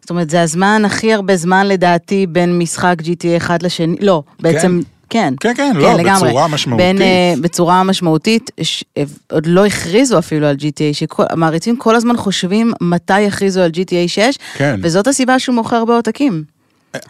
זאת 0.00 0.10
אומרת, 0.10 0.30
זה 0.30 0.42
הזמן 0.42 0.82
הכי 0.84 1.12
הרבה 1.12 1.36
זמן 1.36 1.66
לדעתי 1.66 2.26
בין 2.26 2.58
משחק 2.58 2.96
GTA 3.02 3.36
אחד 3.36 3.62
לשני, 3.62 3.96
לא, 4.00 4.22
בעצם, 4.40 4.80
כן. 5.12 5.34
כן, 5.40 5.52
כן, 5.56 5.72
לא, 5.76 5.94
לגמרי. 5.94 6.28
בצורה 6.28 6.48
משמעותית. 6.48 6.86
בין, 6.86 7.02
אה, 7.02 7.34
בצורה 7.40 7.84
משמעותית, 7.84 8.50
ש, 8.62 8.84
אה, 8.96 9.02
עוד 9.30 9.46
לא 9.46 9.66
הכריזו 9.66 10.18
אפילו 10.18 10.46
על 10.46 10.56
GTA, 10.56 10.92
שהמעריצים 10.92 11.76
כל 11.76 11.94
הזמן 11.94 12.16
חושבים 12.16 12.72
מתי 12.80 13.20
יכריזו 13.20 13.60
על 13.60 13.70
GTA 13.70 14.08
6, 14.08 14.38
כן. 14.54 14.80
וזאת 14.82 15.06
הסיבה 15.06 15.38
שהוא 15.38 15.54
מוכר 15.54 15.84
בעותקים. 15.84 16.44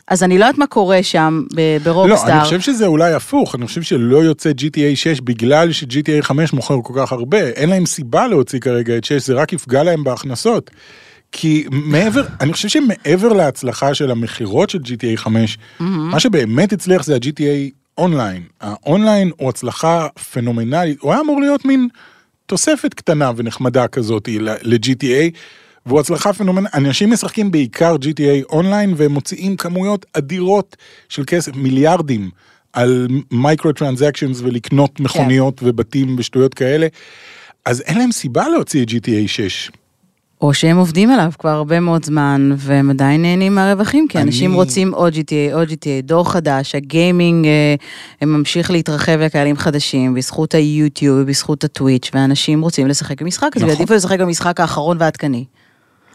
אז 0.08 0.22
אני 0.22 0.38
לא 0.38 0.44
יודעת 0.44 0.58
מה 0.58 0.66
קורה 0.66 1.02
שם 1.02 1.42
ב- 1.54 1.60
לא, 1.60 1.78
ב 1.92 1.96
Rockstar. 1.96 2.32
אני 2.32 2.44
חושב 2.44 2.60
שזה 2.60 2.86
אולי 2.86 3.12
הפוך, 3.12 3.54
אני 3.54 3.66
חושב 3.66 3.82
שלא 3.82 4.24
יוצא 4.24 4.50
GTA 4.50 4.94
6 4.96 5.20
בגלל 5.20 5.72
ש-GTA 5.72 6.22
5 6.22 6.52
מוכר 6.52 6.76
כל 6.82 6.92
כך 6.96 7.12
הרבה, 7.12 7.38
אין 7.38 7.68
להם 7.68 7.86
סיבה 7.86 8.26
להוציא 8.26 8.60
כרגע 8.60 8.96
את 8.96 9.04
6, 9.04 9.12
זה 9.12 9.34
רק 9.34 9.52
יפגע 9.52 9.82
להם 9.82 10.04
בהכנסות. 10.04 10.70
כי 11.32 11.64
מעבר, 11.70 12.24
אני 12.40 12.52
חושב 12.52 12.68
שמעבר 12.68 13.32
להצלחה 13.32 13.94
של 13.94 14.10
המכירות 14.10 14.70
של 14.70 14.78
GTA 14.78 15.16
5, 15.16 15.58
מה 15.80 16.20
שבאמת 16.20 16.72
הצליח 16.72 17.04
זה 17.04 17.14
ה-GTA 17.14 17.81
אונליין. 17.98 18.42
האונליין 18.60 19.30
הוא 19.36 19.48
הצלחה 19.48 20.08
פנומנלית, 20.32 20.98
הוא 21.00 21.12
היה 21.12 21.20
אמור 21.20 21.40
להיות 21.40 21.64
מין 21.64 21.88
תוספת 22.46 22.94
קטנה 22.94 23.32
ונחמדה 23.36 23.88
כזאת 23.88 24.28
ל-GTA, 24.38 25.36
והוא 25.86 26.00
הצלחה 26.00 26.32
פנומנלית. 26.32 26.74
אנשים 26.74 27.10
משחקים 27.10 27.50
בעיקר 27.50 27.96
GTA 27.96 28.44
Online 28.50 28.94
והם 28.96 29.12
מוציאים 29.12 29.56
כמויות 29.56 30.06
אדירות 30.12 30.76
של 31.08 31.24
כסף, 31.26 31.56
מיליארדים, 31.56 32.30
על 32.72 33.08
microtransactions 33.30 34.40
ולקנות 34.40 35.00
מכוניות 35.00 35.60
ובתים 35.62 36.16
ושטויות 36.18 36.54
כאלה. 36.54 36.86
אז 37.64 37.80
אין 37.80 37.98
להם 37.98 38.12
סיבה 38.12 38.48
להוציא 38.48 38.82
את 38.82 38.88
GTA 38.88 39.26
6. 39.28 39.70
או 40.42 40.54
שהם 40.54 40.76
עובדים 40.76 41.10
עליו 41.10 41.32
כבר 41.38 41.48
הרבה 41.50 41.80
מאוד 41.80 42.04
זמן, 42.04 42.50
והם 42.56 42.90
עדיין 42.90 43.22
נהנים 43.22 43.54
מהרווחים, 43.54 44.06
כי 44.08 44.18
אנשים 44.18 44.50
אני- 44.50 44.56
רוצים 44.56 44.94
עוד 44.94 45.12
GTA, 45.14 45.54
עוד 45.54 45.68
GTA, 45.68 45.76
דור 46.02 46.30
חדש, 46.32 46.74
הגיימינג 46.74 47.46
אה, 47.46 47.74
ממשיך 48.26 48.70
להתרחב 48.70 49.18
לקהלים 49.20 49.56
חדשים, 49.56 50.14
בזכות 50.14 50.54
היוטיוב 50.54 51.18
ובזכות 51.22 51.64
הטוויץ', 51.64 52.10
ואנשים 52.14 52.62
רוצים 52.62 52.86
לשחק 52.86 53.22
במשחק 53.22 53.56
הזה, 53.56 53.64
נכון. 53.64 53.68
ויעדיפו 53.76 53.94
לשחק 53.94 54.20
במשחק 54.20 54.60
האחרון 54.60 54.96
והעדכני. 55.00 55.44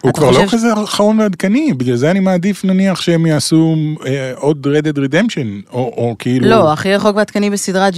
הוא 0.01 0.13
כבר 0.13 0.31
לא 0.31 0.35
חושב 0.35 0.47
ש- 0.47 0.53
כזה 0.53 0.73
אחרון 0.83 1.19
ועדכני, 1.19 1.73
בגלל 1.77 1.95
זה 1.95 2.11
אני 2.11 2.19
מעדיף 2.19 2.65
נניח 2.65 3.01
שהם 3.01 3.25
יעשו 3.25 3.75
אה, 4.05 4.31
עוד 4.35 4.67
Red 4.67 4.83
Dead 4.83 4.97
Redemption, 4.97 5.71
או, 5.73 5.79
או 5.79 6.15
כאילו... 6.19 6.49
לא, 6.49 6.73
הכי 6.73 6.95
רחוק 6.95 7.15
ועדכני 7.15 7.49
בסדרת 7.49 7.93
GTA, 7.93 7.97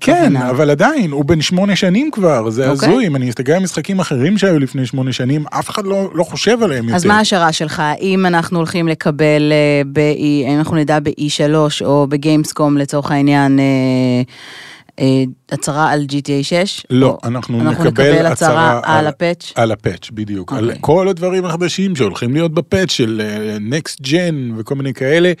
כן, 0.00 0.14
הכוונה. 0.14 0.50
אבל 0.50 0.70
עדיין, 0.70 1.10
הוא 1.10 1.24
בן 1.24 1.40
שמונה 1.40 1.76
שנים 1.76 2.10
כבר, 2.10 2.50
זה 2.50 2.70
אוקיי. 2.70 2.88
הזוי, 2.88 3.06
אם 3.06 3.16
אני 3.16 3.30
אסתכל 3.30 3.52
על 3.52 3.62
משחקים 3.62 4.00
אחרים 4.00 4.38
שהיו 4.38 4.58
לפני 4.58 4.86
שמונה 4.86 5.12
שנים, 5.12 5.44
אף 5.50 5.70
אחד 5.70 5.84
לא, 5.86 6.10
לא 6.14 6.24
חושב 6.24 6.62
עליהם 6.62 6.84
יותר. 6.84 6.96
אז 6.96 7.04
מה 7.04 7.18
ההשערה 7.18 7.52
שלך? 7.52 7.80
האם 7.84 8.26
אנחנו 8.26 8.58
הולכים 8.58 8.88
לקבל 8.88 9.52
אה, 9.52 9.82
ב-E, 9.92 10.48
האם 10.48 10.58
אנחנו 10.58 10.76
נדע 10.76 10.98
ב-E3 11.00 11.54
או 11.84 12.06
ב 12.06 12.14
Gamescom 12.14 12.78
לצורך 12.78 13.10
העניין 13.10 13.58
אה, 13.58 13.64
הצהרה 15.52 15.90
על 15.90 16.06
GTA 16.10 16.42
6? 16.42 16.86
לא, 16.90 17.18
אנחנו, 17.24 17.60
אנחנו 17.60 17.84
נקבל 17.84 18.12
נקבל 18.12 18.26
הצהרה 18.26 18.80
על 18.84 19.06
הפאץ'? 19.06 19.52
על 19.54 19.72
הפאץ', 19.72 20.10
בדיוק. 20.12 20.52
על 20.52 20.64
אוקיי. 20.64 20.78
כל 20.80 21.08
הדברים 21.08 21.44
החדשים 21.44 21.96
שהולכים 21.96 22.32
להיות 22.32 22.54
בפאץ' 22.54 22.90
של 22.90 23.22
אה, 23.24 23.56
Next 23.78 24.06
Gen 24.06 24.34
וכל 24.56 24.74
מיני 24.74 24.94
כאלה. 24.94 25.32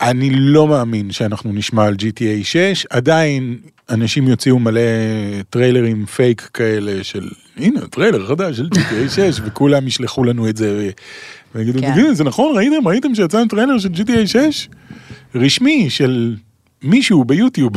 אני 0.00 0.30
לא 0.30 0.68
מאמין 0.68 1.12
שאנחנו 1.12 1.52
נשמע 1.52 1.84
על 1.84 1.94
GTA 1.94 2.44
6, 2.44 2.86
עדיין 2.90 3.58
אנשים 3.90 4.28
יוציאו 4.28 4.58
מלא 4.58 4.80
טריילרים 5.50 6.06
פייק 6.06 6.50
כאלה 6.54 7.04
של 7.04 7.28
הנה 7.56 7.80
טריילר 7.80 8.26
חדש 8.26 8.56
של 8.56 8.68
GTA 8.74 9.10
6 9.10 9.18
וכולם 9.44 9.86
ישלחו 9.86 10.24
לנו 10.24 10.48
את 10.48 10.56
זה 10.56 10.90
ויגידו 11.54 11.80
כן. 11.80 12.14
זה 12.14 12.24
נכון 12.24 12.56
ראיתם 12.56 12.88
ראיתם 12.88 13.14
שיצא 13.14 13.44
טריילר 13.48 13.78
של 13.78 13.88
GTA 13.88 14.26
6 14.26 14.68
רשמי 15.34 15.90
של 15.90 16.36
מישהו 16.82 17.24
ביוטיוב. 17.24 17.72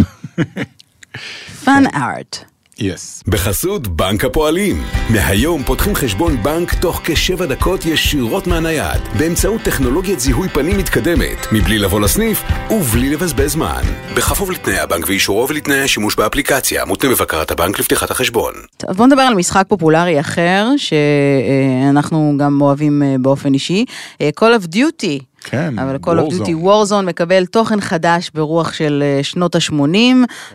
fan 1.63 1.83
art. 1.95 2.49
yes. 2.81 3.23
בחסות 3.27 3.87
בנק 3.87 4.25
הפועלים. 4.25 4.83
מהיום 5.09 5.63
פותחים 5.63 5.95
חשבון 5.95 6.43
בנק 6.43 6.73
תוך 6.73 7.01
כשבע 7.03 7.45
דקות 7.45 7.85
ישירות 7.85 8.47
מהנייד, 8.47 9.01
באמצעות 9.17 9.61
טכנולוגיית 9.61 10.19
זיהוי 10.19 10.49
פנים 10.49 10.77
מתקדמת, 10.77 11.37
מבלי 11.51 11.79
לבוא 11.79 11.99
לסניף 11.99 12.43
ובלי 12.71 13.09
לבזבז 13.09 13.51
זמן. 13.51 13.81
בכפוף 14.15 14.49
לתנאי 14.49 14.79
הבנק 14.79 15.07
ואישורו 15.07 15.49
ולתנאי 15.49 15.81
השימוש 15.81 16.15
באפליקציה, 16.15 16.85
מותנה 16.85 17.09
בבקרת 17.09 17.51
הבנק 17.51 17.79
לפתיחת 17.79 18.11
החשבון. 18.11 18.53
טוב, 18.77 18.91
בוא 18.91 19.07
נדבר 19.07 19.21
על 19.21 19.35
משחק 19.35 19.63
פופולרי 19.67 20.19
אחר, 20.19 20.67
שאנחנו 20.77 22.33
גם 22.39 22.61
אוהבים 22.61 23.03
אה, 23.03 23.15
באופן 23.19 23.53
אישי, 23.53 23.85
אה, 24.21 24.29
Call 24.39 24.61
of 24.61 24.75
Duty. 24.75 25.28
כן, 25.43 25.79
אבל 25.79 25.95
Call 25.95 26.31
of. 26.31 26.33
Duty 26.33 26.65
Warzone 26.65 27.01
מקבל 27.05 27.45
תוכן 27.45 27.81
חדש 27.81 28.31
ברוח 28.33 28.73
של 28.73 29.03
אה, 29.05 29.23
שנות 29.23 29.55
ה-80, 29.55 29.95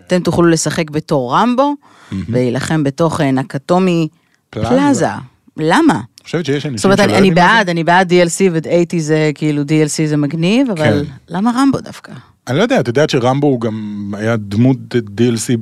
אתם 0.06 0.20
תוכלו 0.20 0.46
לשחק 0.46 0.90
בתור 0.90 1.34
רמבו, 1.34 1.74
ולהילחם 2.28 2.84
בתוך 2.84 3.20
אה, 3.20 3.30
נקטומי 3.30 4.08
פלאזה. 4.50 5.06
למה? 5.56 6.00
חושבת 6.24 6.44
שיש 6.44 6.66
אנשים 6.66 6.76
זאת 6.76 6.84
אומרת, 6.84 6.98
שלא 6.98 7.04
אני, 7.04 7.18
אני 7.18 7.28
יודעים 7.28 7.44
מה 7.44 7.50
זה? 7.50 7.56
בעד, 7.56 7.68
אני 7.68 7.84
בעד 7.84 8.12
DLC 8.12 8.50
ו-80 8.52 9.00
זה 9.00 9.30
כאילו 9.34 9.62
DLC 9.62 10.06
זה 10.06 10.16
מגניב, 10.16 10.70
אבל 10.70 11.04
כן. 11.06 11.12
למה 11.28 11.50
רמבו 11.56 11.80
דווקא? 11.80 12.12
אני 12.48 12.58
לא 12.58 12.62
יודע, 12.62 12.80
את 12.80 12.88
יודעת 12.88 13.10
שרמבו 13.10 13.46
הוא 13.46 13.60
גם 13.60 14.12
היה 14.16 14.36
דמות 14.36 14.76
DLC 15.20 15.56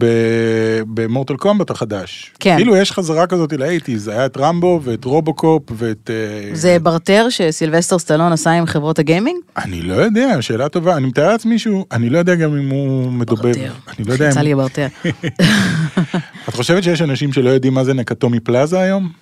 במורטל 0.95 1.37
קומבט 1.37 1.71
החדש. 1.71 2.33
כן. 2.41 2.57
כאילו 2.57 2.77
יש 2.77 2.93
חזרה 2.93 3.27
כזאת 3.27 3.53
ל 3.53 3.58
eighties, 3.58 4.09
היה 4.09 4.27
את 4.27 4.37
רמבו 4.37 4.81
ואת 4.83 5.05
רובוקופ 5.05 5.63
ואת... 5.77 6.11
אה, 6.11 6.55
זה 6.55 6.79
ברטר 6.83 7.27
שסילבסטר 7.31 7.99
סטלון 7.99 8.33
עשה 8.33 8.51
עם 8.51 8.67
חברות 8.67 8.99
הגיימינג? 8.99 9.41
אני 9.57 9.83
לא 9.83 9.95
יודע, 9.95 10.43
שאלה 10.43 10.69
טובה, 10.69 10.97
אני 10.97 11.07
מתאר 11.07 11.29
לעצמי 11.29 11.59
שהוא, 11.59 11.85
אני 11.93 12.11
לא 12.11 12.19
יודע 12.19 12.35
גם 12.35 12.57
אם 12.57 12.71
הוא 12.71 13.13
מדובב. 13.13 13.43
ברטר. 13.43 13.73
אני 13.99 14.07
לא 14.07 14.13
יודע 14.13 14.29
יצא 14.29 14.41
אם... 14.41 14.45
לי 14.45 14.55
ברטר. 14.55 14.87
את 16.49 16.55
חושבת 16.55 16.83
שיש 16.83 17.03
אנשים 17.03 17.33
שלא 17.33 17.51
יודעים 17.51 17.75
מה 17.75 17.85
זה 17.85 17.95
Nakatomi 17.95 18.41
Plaza 18.41 18.81
היום? 18.81 19.13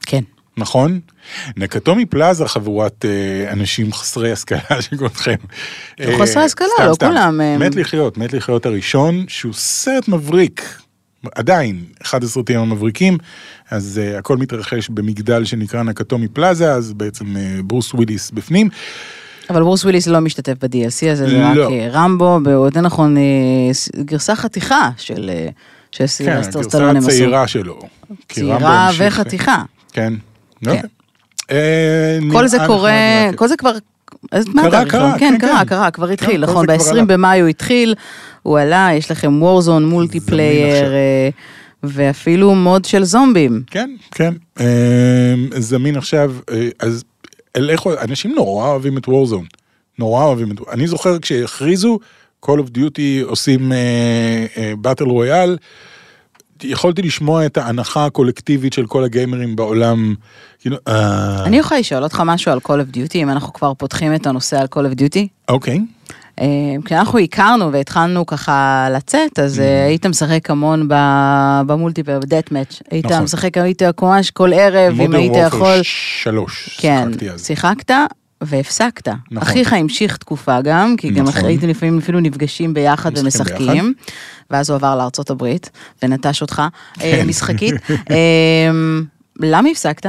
כן. 0.00 0.22
נכון? 0.56 1.00
Nakatomi 1.56 2.06
Plaza 2.06 2.46
חבורת 2.48 3.04
אה, 3.04 3.52
אנשים 3.52 3.92
חסרי 3.92 4.32
השכלה 4.32 4.60
שכמותכם. 4.82 5.34
לא 6.00 6.04
אה, 6.06 6.18
חסרי 6.22 6.42
השכלה, 6.42 6.68
סתם, 6.76 6.86
לא 6.88 6.94
סתם. 6.94 7.06
כולם, 7.06 7.40
הם- 7.40 7.60
מת 7.62 7.74
לחיות, 7.74 8.18
מת 8.18 8.32
לחיות 8.32 8.66
הראשון, 8.66 9.24
שהוא 9.28 9.52
סרט 9.54 10.08
מבריק. 10.08 10.78
עדיין, 11.34 11.84
אחד 12.02 12.24
הסרטים 12.24 12.58
המבריקים, 12.60 13.18
אז 13.70 14.00
אה, 14.14 14.18
הכל 14.18 14.36
מתרחש 14.36 14.88
במגדל 14.88 15.44
שנקרא 15.44 15.82
Nakatomi 15.82 16.28
Plaza, 16.28 16.72
אז 16.72 16.92
בעצם 16.92 17.24
אה, 17.36 17.38
ברוס 17.64 17.94
וויליס 17.94 18.30
בפנים. 18.30 18.68
אבל 19.50 19.60
ברוס 19.62 19.82
וויליס 19.84 20.06
לא 20.06 20.20
משתתף 20.20 20.54
ב-DLC 20.64 21.10
הזה, 21.12 21.28
זה 21.28 21.46
רק 21.50 21.56
לא. 21.56 21.70
אה, 21.70 21.88
רמבו, 21.92 22.38
או 22.46 22.64
יותר 22.64 22.80
נכון, 22.80 23.16
אה, 23.16 23.22
גרסה 24.04 24.36
חתיכה 24.36 24.90
של 24.96 25.30
אה, 25.34 25.48
של 25.90 25.98
כן, 25.98 26.06
סילבסטר 26.06 26.62
סטלון 26.62 26.88
הם 26.90 26.96
עשו. 26.96 27.08
הצעירה 27.08 27.46
שלו. 27.48 27.78
צעירה 28.28 28.90
וחתיכה. 28.98 29.62
כן. 29.92 30.14
לא 30.62 30.72
כן. 30.72 30.86
אה, 31.50 32.18
כל 32.32 32.46
זה 32.46 32.58
קורה, 32.66 33.30
כל 33.36 33.48
זה 33.48 33.56
כבר... 33.56 33.72
אז 34.32 34.48
מה 34.48 34.62
קרה? 34.70 34.84
קרה, 34.84 35.18
כן, 35.18 35.18
כן, 35.18 35.38
קרה, 35.38 35.58
כן. 35.58 35.64
קרה, 35.64 35.90
כבר 35.90 36.06
כן, 36.06 36.12
התחיל, 36.12 36.40
נכון, 36.40 36.66
זה 36.66 36.78
כבר 36.78 36.84
ב-20 36.84 36.90
עלה. 36.90 37.04
במאי 37.04 37.40
הוא 37.40 37.48
התחיל, 37.48 37.94
הוא 38.42 38.58
עלה, 38.58 38.88
יש 38.94 39.10
לכם 39.10 39.42
וורזון, 39.42 39.88
מולטיפלייר. 39.88 40.92
אה, 40.92 41.28
ואפילו 41.82 42.54
מוד 42.54 42.84
של 42.84 43.04
זומבים. 43.04 43.62
כן, 43.66 43.90
כן. 44.10 44.34
אה, 44.60 45.34
זמין 45.58 45.96
עכשיו, 45.96 46.34
אז 46.78 47.04
לכו, 47.56 47.92
אנשים 48.00 48.34
נורא 48.34 48.68
אוהבים 48.68 48.98
את 48.98 49.08
וורזון. 49.08 49.44
נורא 49.98 50.24
אוהבים 50.24 50.50
את 50.50 50.60
אני 50.72 50.86
זוכר 50.86 51.18
כשהכריזו, 51.18 51.98
Call 52.46 52.58
of 52.58 52.76
Duty 52.76 53.24
עושים 53.24 53.72
באטל 54.78 55.04
רויאל, 55.04 55.56
יכולתי 56.64 57.02
לשמוע 57.02 57.46
את 57.46 57.56
ההנחה 57.56 58.04
הקולקטיבית 58.06 58.72
של 58.72 58.86
כל 58.86 59.04
הגיימרים 59.04 59.56
בעולם. 59.56 60.14
כאילו, 60.60 60.76
אה, 60.88 61.44
אני 61.44 61.58
יכולה 61.58 61.80
לשאול 61.80 62.02
אותך 62.04 62.22
משהו 62.26 62.52
על 62.52 62.58
Call 62.64 62.70
of 62.70 62.96
Duty, 62.96 63.14
אם 63.14 63.30
אנחנו 63.30 63.52
כבר 63.52 63.74
פותחים 63.74 64.14
את 64.14 64.26
הנושא 64.26 64.60
על 64.60 64.66
Call 64.74 64.78
of 64.78 64.98
Duty? 64.98 65.26
אוקיי. 65.48 65.80
אה, 66.40 66.46
כשאנחנו 66.84 67.18
הכרנו 67.18 67.72
והתחלנו 67.72 68.26
ככה 68.26 68.88
לצאת, 68.96 69.38
אז 69.38 69.58
Mm. 69.58 69.62
אה, 69.62 69.84
היית 69.86 70.06
משחק 70.06 70.50
המון 70.50 70.88
במולטיפר, 71.66 72.18
בדאט 72.20 72.52
מאץ'. 72.52 72.82
היית 72.90 73.06
נכון. 73.06 73.22
משחק, 73.22 73.58
היית 73.58 73.82
ממש 74.02 74.30
כל 74.30 74.52
ערב, 74.52 75.00
אם 75.00 75.14
היית 75.14 75.32
יכול... 75.46 75.76
שלוש, 75.82 76.78
כן, 76.80 77.04
שיחקתי 77.08 77.30
אז. 77.30 77.46
שיחקת 77.46 77.90
והפסקת. 78.46 79.08
נכון. 79.08 79.48
אחיך 79.48 79.72
המשיך 79.72 80.16
תקופה 80.16 80.60
גם, 80.60 80.94
כי 80.96 81.10
גם 81.10 81.24
נכון. 81.24 81.44
הייתם 81.44 81.68
לפעמים 81.68 81.98
אפילו 81.98 82.20
נפגשים 82.20 82.74
ביחד 82.74 83.10
משחקים 83.24 83.56
ומשחקים, 83.68 83.94
ואז 84.50 84.70
הוא 84.70 84.76
עבר 84.76 84.96
לארצות 84.96 85.30
הברית 85.30 85.70
ונטש 86.02 86.42
אותך 86.42 86.62
כן. 86.94 87.04
אה, 87.18 87.24
משחקית. 87.24 87.74
אה, 88.10 88.70
למה 89.40 89.68
הפסקת? 89.70 90.06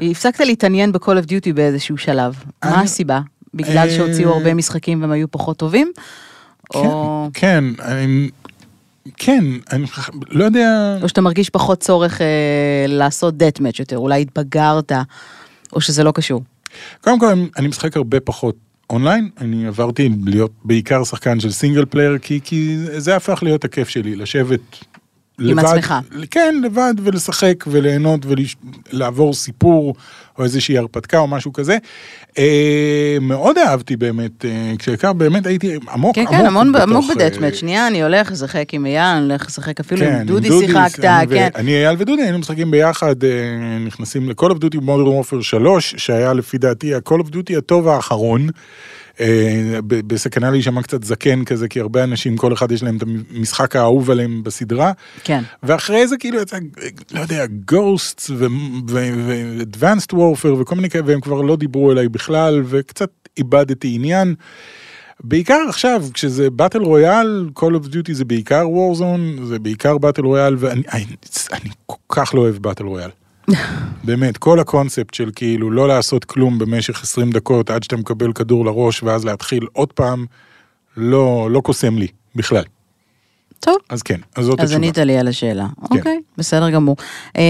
הפסקת 0.00 0.40
להתעניין 0.40 0.92
ב-call 0.92 0.98
of 1.24 1.28
duty 1.28 1.52
באיזשהו 1.54 1.98
שלב. 1.98 2.34
מה 2.64 2.74
אני- 2.74 2.84
הסיבה? 2.84 3.20
בגלל 3.54 3.88
אה, 3.88 3.96
שהוציאו 3.96 4.30
הרבה 4.34 4.54
משחקים 4.54 5.00
והם 5.02 5.10
היו 5.10 5.30
פחות 5.30 5.56
טובים? 5.56 5.92
או 6.74 7.30
כן, 7.34 7.64
אני, 7.82 8.28
כן, 9.16 9.44
אני 9.72 9.84
לא 10.28 10.44
יודע, 10.44 10.96
או 11.02 11.08
שאתה 11.08 11.20
מרגיש 11.20 11.50
פחות 11.50 11.80
צורך 11.80 12.20
אה, 12.20 12.26
לעשות 12.88 13.34
death 13.34 13.58
match 13.60 13.76
יותר, 13.78 13.98
אולי 13.98 14.22
התבגרת, 14.22 14.92
או 15.72 15.80
שזה 15.80 16.04
לא 16.04 16.12
קשור. 16.12 16.42
קודם 17.00 17.18
כל 17.18 17.26
אני 17.56 17.68
משחק 17.68 17.96
הרבה 17.96 18.20
פחות 18.20 18.56
אונליין, 18.90 19.30
אני 19.38 19.66
עברתי 19.66 20.10
להיות 20.24 20.52
בעיקר 20.64 21.04
שחקן 21.04 21.40
של 21.40 21.50
single 21.50 21.84
player, 21.84 22.18
כי, 22.18 22.40
כי 22.44 22.76
זה 22.78 23.16
הפך 23.16 23.42
להיות 23.42 23.64
הכיף 23.64 23.88
שלי, 23.88 24.16
לשבת 24.16 24.60
עם 25.40 25.58
עצמך. 25.58 25.94
כן, 26.30 26.54
לבד, 26.62 26.94
ולשחק 27.02 27.64
וליהנות 27.66 28.26
ולעבור 28.92 29.34
סיפור 29.34 29.94
או 30.38 30.44
איזושהי 30.44 30.78
הרפתקה 30.78 31.18
או 31.18 31.26
משהו 31.26 31.52
כזה. 31.52 31.78
אה, 32.38 33.16
מאוד 33.20 33.58
אהבתי 33.58 33.96
באמת, 33.96 34.44
אה, 34.44 34.72
כשהכר 34.78 35.12
באמת 35.12 35.46
הייתי 35.46 35.76
עמוק, 35.92 36.14
כן, 36.14 36.20
עמוק 36.20 36.34
כן, 36.34 36.46
המון 36.46 36.72
בתוך, 36.72 36.82
עמוק 36.82 37.04
אה, 37.10 37.14
בדאטמט. 37.14 37.54
שנייה, 37.54 37.86
אני 37.86 38.02
הולך 38.02 38.32
לשחק 38.32 38.74
עם 38.74 38.86
אייל, 38.86 39.16
אני 39.16 39.26
הולך 39.26 39.46
לשחק 39.46 39.80
אפילו 39.80 40.00
כן, 40.00 40.14
עם 40.20 40.26
דודי 40.26 40.48
שיחקת, 40.60 41.04
אני 41.04 41.26
כן. 41.28 41.48
אני 41.54 41.72
אייל 41.72 41.96
ודודי 41.98 42.22
היינו 42.22 42.38
משחקים 42.38 42.70
ביחד, 42.70 43.24
אה, 43.24 43.28
נכנסים 43.86 44.30
ל-call 44.30 44.50
of 44.50 44.56
duty 44.56 44.78
modern 44.78 45.30
warfare 45.30 45.42
3, 45.42 45.94
שהיה 45.96 46.32
לפי 46.32 46.58
דעתי 46.58 46.94
ה-call 46.94 47.20
of 47.20 47.32
duty 47.32 47.58
הטוב 47.58 47.88
האחרון. 47.88 48.48
בסכנה 49.86 50.50
להישמע 50.50 50.82
קצת 50.82 51.04
זקן 51.04 51.44
כזה, 51.44 51.68
כי 51.68 51.80
הרבה 51.80 52.04
אנשים, 52.04 52.36
כל 52.36 52.52
אחד 52.52 52.72
יש 52.72 52.82
להם 52.82 52.96
את 52.96 53.02
המשחק 53.02 53.76
האהוב 53.76 54.10
עליהם 54.10 54.42
בסדרה. 54.42 54.92
כן. 55.24 55.42
ואחרי 55.62 56.08
זה 56.08 56.16
כאילו 56.16 56.40
יצא, 56.40 56.58
לא 57.10 57.20
יודע, 57.20 57.46
גוסט 57.66 58.30
ו-advanced 58.88 60.12
warfare 60.12 60.60
וכל 60.60 60.74
מיני 60.74 60.90
כאלה, 60.90 61.04
והם 61.06 61.20
כבר 61.20 61.40
לא 61.40 61.56
דיברו 61.56 61.92
אליי 61.92 62.08
בכלל, 62.08 62.62
וקצת 62.66 63.10
איבדתי 63.38 63.94
עניין. 63.94 64.34
בעיקר 65.24 65.58
עכשיו, 65.68 66.04
כשזה 66.14 66.50
באטל 66.50 66.82
רויאל, 66.82 67.48
Call 67.58 67.62
of 67.62 67.92
Duty 67.92 68.12
זה 68.12 68.24
בעיקר 68.24 68.64
Warzone, 68.66 69.44
זה 69.44 69.58
בעיקר 69.58 69.98
באטל 69.98 70.22
רויאל, 70.22 70.56
ואני 70.58 70.82
אני, 70.92 71.04
אני 71.52 71.70
כל 71.86 71.96
כך 72.08 72.34
לא 72.34 72.40
אוהב 72.40 72.56
באטל 72.56 72.84
רויאל. 72.84 73.10
באמת, 74.04 74.36
כל 74.36 74.60
הקונספט 74.60 75.14
של 75.14 75.30
כאילו 75.34 75.70
לא 75.70 75.88
לעשות 75.88 76.24
כלום 76.24 76.58
במשך 76.58 77.02
20 77.02 77.30
דקות 77.30 77.70
עד 77.70 77.82
שאתה 77.82 77.96
מקבל 77.96 78.32
כדור 78.32 78.64
לראש 78.64 79.02
ואז 79.02 79.24
להתחיל 79.24 79.66
עוד 79.72 79.92
פעם, 79.92 80.26
לא, 80.96 81.48
לא 81.50 81.60
קוסם 81.60 81.98
לי 81.98 82.06
בכלל. 82.34 82.64
טוב. 83.60 83.76
אז 83.88 84.02
כן, 84.02 84.20
אז 84.36 84.44
זאת 84.44 84.60
אז 84.60 84.64
התשובה. 84.64 84.84
ענית 84.84 84.98
לי 84.98 85.18
על 85.18 85.28
השאלה. 85.28 85.66
כן. 85.90 85.96
אוקיי, 85.96 86.20
בסדר 86.38 86.70
גמור. 86.70 86.96
אמ, 87.36 87.42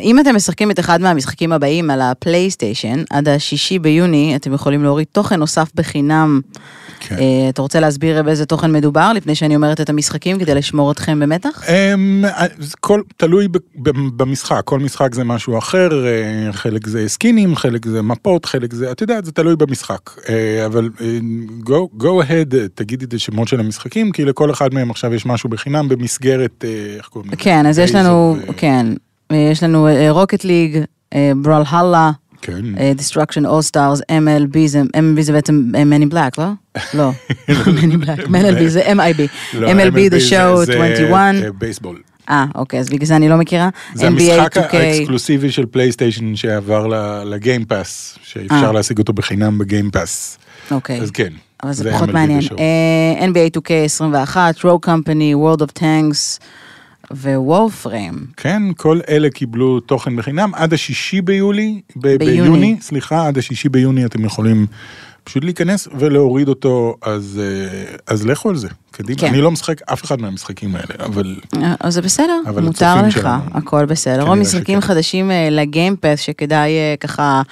אם 0.00 0.20
אתם 0.20 0.36
משחקים 0.36 0.70
את 0.70 0.78
אחד 0.78 1.00
מהמשחקים 1.00 1.52
הבאים 1.52 1.90
על 1.90 2.00
הפלייסטיישן, 2.00 3.02
עד 3.10 3.28
השישי 3.28 3.78
ביוני 3.78 4.36
אתם 4.36 4.52
יכולים 4.52 4.82
להוריד 4.82 5.06
תוכן 5.12 5.38
נוסף 5.38 5.70
בחינם. 5.74 6.40
כן. 7.08 7.14
אה, 7.18 7.48
אתה 7.48 7.62
רוצה 7.62 7.80
להסביר 7.80 8.22
באיזה 8.22 8.46
תוכן 8.46 8.72
מדובר 8.72 9.12
לפני 9.12 9.34
שאני 9.34 9.56
אומרת 9.56 9.80
את 9.80 9.90
המשחקים 9.90 10.38
כדי 10.38 10.54
לשמור 10.54 10.92
אתכם 10.92 11.20
במתח? 11.20 11.64
אמ, 11.68 12.24
זה 12.58 12.74
כל, 12.80 13.02
תלוי 13.16 13.48
במשחק, 14.16 14.62
כל 14.64 14.78
משחק 14.78 15.14
זה 15.14 15.24
משהו 15.24 15.58
אחר, 15.58 16.06
אה, 16.06 16.52
חלק 16.52 16.86
זה 16.86 17.08
סקינים, 17.08 17.56
חלק 17.56 17.86
זה 17.86 18.02
מפות, 18.02 18.44
חלק 18.44 18.74
זה, 18.74 18.92
את 18.92 19.00
יודעת, 19.00 19.24
זה 19.24 19.32
תלוי 19.32 19.56
במשחק. 19.56 20.10
אה, 20.28 20.66
אבל 20.66 20.90
אה, 21.00 21.18
go, 21.64 22.02
go 22.02 22.22
ahead, 22.22 22.56
אה, 22.56 22.68
תגידי 22.74 23.04
את 23.04 23.14
השמות 23.14 23.48
של 23.48 23.60
המשחקים, 23.60 24.12
כי 24.12 24.24
לכל 24.24 24.50
אחד 24.50 24.74
מהם 24.74 24.90
עכשיו 24.90 25.14
יש 25.14 25.26
משהו 25.26 25.48
בחינם 25.48 25.88
במסגרת, 25.88 26.64
אה, 26.64 26.96
איך 26.96 27.06
קוראים 27.06 27.30
לזה? 27.30 27.42
כן, 27.42 27.66
אז 27.66 27.78
יש 27.78 27.94
לנו, 27.94 28.36
אה, 28.48 28.52
כן, 28.52 28.86
אה, 29.32 29.36
יש 29.36 29.62
לנו 29.62 29.88
Rocket 30.10 30.44
League, 30.44 30.78
Brawlhalla, 31.36 32.10
כן. 32.42 32.62
Destruction 32.98 33.44
All 33.44 33.70
Stars, 33.72 34.00
MLB 34.12 34.58
זה, 34.66 34.82
MLB 34.96 35.20
זה 35.20 35.32
בעצם 35.32 35.70
אה, 35.74 35.82
Men 35.82 36.02
in 36.10 36.12
Black, 36.14 36.34
לא? 36.38 36.46
לא, 36.94 37.10
Men 37.48 37.92
in 37.92 38.04
Black, 38.04 38.26
MLB 38.42 38.66
זה 38.66 38.82
MIB, 38.92 39.20
לא, 39.54 39.72
MLB 39.72 39.94
The 40.12 40.18
זה- 40.18 40.28
Show 40.30 40.64
זה, 40.64 40.72
21, 40.84 41.34
אה, 41.44 41.52
בייסבול. 41.58 42.00
אה, 42.30 42.44
אוקיי, 42.54 42.80
אז 42.80 42.88
בגלל 42.88 43.06
זה 43.06 43.16
אני 43.16 43.28
לא 43.28 43.36
מכירה, 43.36 43.68
זה 43.94 44.02
NBA 44.08 44.10
המשחק 44.10 44.56
2K, 44.58 44.76
האקסקלוסיבי 44.76 45.50
של 45.50 45.66
פלייסטיישן 45.66 46.36
שעבר 46.36 46.86
לגיימפאס, 47.24 48.18
שאפשר 48.22 48.54
אה. 48.66 48.72
להשיג 48.72 48.98
אותו 48.98 49.12
בחינם 49.12 49.58
בגיימפאס. 49.58 50.38
אוקיי. 50.70 51.00
אז 51.00 51.10
כן. 51.10 51.32
אבל 51.62 51.72
זה 51.72 51.82
זה 51.82 51.92
פחות 51.92 52.08
מעניין. 52.08 52.40
אה, 52.58 53.26
NBA 53.26 53.58
2K 53.58 53.72
21, 53.84 54.54
Row 54.58 54.86
Company, 54.88 55.34
World 55.34 55.60
of 55.62 55.78
Tanks 55.80 56.38
ו-Warframe. 57.12 58.16
כן, 58.36 58.62
כל 58.76 59.00
אלה 59.08 59.30
קיבלו 59.30 59.80
תוכן 59.80 60.16
בחינם 60.16 60.50
עד 60.54 60.72
השישי 60.72 61.20
ביולי, 61.20 61.80
ב- 61.96 62.16
ביוני. 62.16 62.40
ביוני, 62.42 62.76
סליחה, 62.80 63.26
עד 63.26 63.38
השישי 63.38 63.68
ביוני 63.68 64.04
אתם 64.04 64.24
יכולים 64.24 64.66
פשוט 65.28 65.44
להיכנס 65.44 65.88
ולהוריד 65.98 66.48
אותו, 66.48 66.96
אז, 67.02 67.40
אה, 67.42 67.94
אז 68.06 68.26
לכו 68.26 68.48
על 68.48 68.56
זה, 68.56 68.68
קדימה. 68.90 69.18
כן. 69.18 69.26
אני 69.26 69.40
לא 69.40 69.50
משחק 69.50 69.82
אף 69.92 70.04
אחד 70.04 70.20
מהמשחקים 70.20 70.74
האלה, 70.76 71.04
אבל 71.04 71.36
אה, 71.56 71.74
אז 71.80 71.94
זה 71.94 72.02
בסדר, 72.02 72.40
אבל 72.46 72.62
מותר 72.62 73.02
לך, 73.02 73.14
שלנו, 73.14 73.42
הכל 73.54 73.84
בסדר. 73.84 74.14
כנראה 74.14 74.30
או 74.30 74.36
משחקים 74.36 74.80
שכן. 74.80 74.88
חדשים 74.88 75.30
אה, 75.30 75.48
לגיימפס 75.50 76.20
שכדאי 76.20 76.70
ככה 77.00 77.42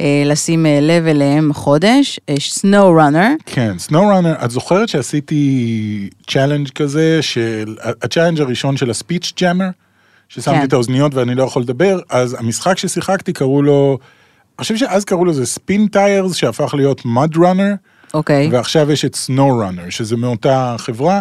לשים 0.00 0.66
לב 0.82 1.06
אליהם 1.06 1.50
החודש, 1.50 2.20
אה, 2.28 2.34
Snow 2.34 3.00
Runner, 3.00 3.42
כן, 3.46 3.78
Snow 3.78 4.08
Runner, 4.08 4.34
את 4.44 4.50
זוכרת 4.50 4.88
שעשיתי 4.88 6.10
challenge 6.30 6.68
כזה, 6.68 7.22
של, 7.22 7.76
ה 8.02 8.06
challenge 8.06 8.40
הראשון 8.40 8.76
של 8.76 8.90
ה 8.90 8.96
speech 8.96 9.32
jammer, 9.40 9.68
ששמתי 10.28 10.58
כן. 10.58 10.64
את 10.64 10.72
האוזניות 10.72 11.14
ואני 11.14 11.34
לא 11.34 11.42
יכול 11.42 11.62
לדבר, 11.62 11.98
אז 12.10 12.36
המשחק 12.38 12.78
ששיחקתי 12.78 13.32
קראו 13.32 13.62
לו, 13.62 13.98
חושב 14.60 14.76
שאז 14.76 15.04
קראו 15.04 15.24
לזה 15.24 15.46
Spintires, 15.46 16.34
שהפך 16.34 16.74
להיות 16.74 17.04
MudRunner. 17.04 17.74
אוקיי, 18.14 18.48
ועכשיו 18.52 18.92
יש 18.92 19.04
את 19.04 19.14
Snow 19.14 19.58
Runner, 19.58 19.90
שזה 19.90 20.16
מאותה 20.16 20.76
חברה. 20.78 21.20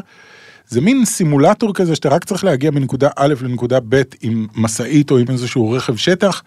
זה 0.67 0.81
מין 0.81 1.05
סימולטור 1.05 1.73
כזה 1.73 1.95
שאתה 1.95 2.09
רק 2.09 2.23
צריך 2.23 2.43
להגיע 2.43 2.71
מנקודה 2.71 3.09
א' 3.15 3.33
לנקודה 3.41 3.79
ב' 3.89 4.01
עם 4.21 4.47
משאית 4.55 5.11
או 5.11 5.17
עם 5.17 5.25
איזשהו 5.29 5.71
רכב 5.71 5.95
שטח. 5.95 6.43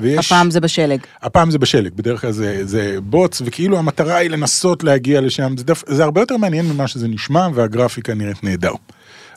ויש... 0.00 0.32
הפעם 0.32 0.50
זה 0.50 0.60
בשלג. 0.60 1.00
הפעם 1.22 1.50
זה 1.50 1.58
בשלג, 1.58 1.92
בדרך 1.94 2.20
כלל 2.20 2.30
זה, 2.30 2.66
זה 2.66 2.96
בוץ, 3.02 3.42
וכאילו 3.44 3.78
המטרה 3.78 4.16
היא 4.16 4.30
לנסות 4.30 4.84
להגיע 4.84 5.20
לשם, 5.20 5.56
זה, 5.56 5.64
דף, 5.64 5.82
זה 5.86 6.04
הרבה 6.04 6.20
יותר 6.20 6.36
מעניין 6.36 6.66
ממה 6.66 6.88
שזה 6.88 7.08
נשמע, 7.08 7.48
והגרפיקה 7.54 8.14
נראית 8.14 8.44
נהדר. 8.44 8.72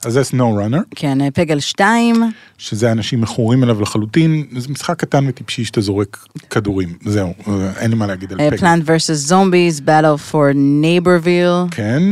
אז 0.08 0.14
זה 0.14 0.24
סנואו 0.24 0.56
ראנר, 0.56 0.80
כן, 0.96 1.22
אה, 1.22 1.32
פגל 1.32 1.60
2, 1.60 2.16
שזה 2.58 2.92
אנשים 2.92 3.22
מכורים 3.22 3.64
אליו 3.64 3.82
לחלוטין, 3.82 4.44
זה 4.58 4.70
משחק 4.70 5.00
קטן 5.00 5.26
וטיפשי 5.28 5.64
שאתה 5.64 5.82
זורק 5.82 6.28
כדורים, 6.50 6.94
זהו, 7.06 7.34
אין 7.78 7.92
לי 7.92 7.98
מה 7.98 8.08
להגיד 8.08 8.32
על 8.32 8.38
פגל. 8.38 8.58
Plant 8.58 8.82
vs. 8.88 9.30
Zombies, 9.32 9.82
Battle 9.82 10.32
for 10.32 10.56
Neighborville, 10.84 11.76
כן, 11.76 12.04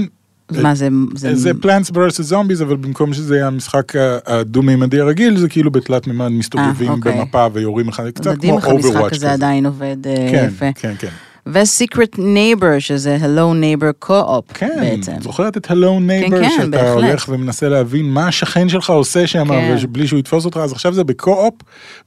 מה 0.52 0.76
זה? 0.76 0.88
זה 1.16 1.52
Plants 1.52 1.92
vs 1.92 2.32
Zombies, 2.32 2.64
אבל 2.64 2.76
במקום 2.76 3.14
שזה 3.14 3.36
יהיה 3.36 3.48
המשחק 3.48 3.94
הדו-מימדי 4.26 5.00
הרגיל, 5.00 5.38
זה 5.38 5.50
כאילו 5.50 5.72
בתלת 5.72 6.08
מימד 6.08 6.28
מסתובבים 6.28 6.90
אוקיי. 6.90 7.20
במפה 7.20 7.48
ויורים 7.54 7.88
אחד, 7.88 8.10
קצת 8.10 8.28
מדהים 8.28 8.60
כמו 8.62 8.78
איך 8.78 8.86
המשחק 8.86 8.96
הזה 8.96 9.16
כזה. 9.16 9.34
עדיין 9.34 9.66
עובד 9.66 9.98
אה, 10.08 10.28
כן, 10.32 10.46
יפה. 10.48 10.74
כן, 10.76 10.94
כן. 11.00 11.10
ו-Secret 11.48 12.18
Neighbor, 12.18 12.80
שזה 12.80 13.18
Hello 13.22 13.54
Neighbor 13.54 14.08
Co-op 14.08 14.54
כן, 14.54 14.78
בעצם. 14.82 15.12
זוכרת 15.22 15.58
את 15.58 15.72
Hello 15.72 16.00
Neighbor, 16.00 16.42
כן, 16.42 16.50
שאתה 16.50 16.68
בהחלט. 16.68 16.88
הולך 16.88 17.26
ומנסה 17.30 17.70
להבין 17.70 18.06
מה 18.06 18.28
השכן 18.28 18.70
שלך 18.70 18.90
עושה 18.90 19.28
שם, 19.28 19.48
כן. 19.48 19.76
בלי 19.90 20.08
שהוא 20.08 20.20
יתפוס 20.20 20.46
אותך, 20.46 20.58
אז 20.58 20.72
עכשיו 20.72 20.94
זה 20.94 21.04
ב 21.04 21.11
co-op, 21.11 21.54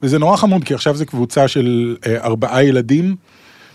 וזה 0.01 0.19
נורא 0.19 0.37
חמוד, 0.37 0.63
כי 0.63 0.73
עכשיו 0.73 0.95
זה 0.95 1.05
קבוצה 1.05 1.47
של 1.47 1.95
אה, 2.07 2.17
ארבעה 2.23 2.63
ילדים. 2.63 3.15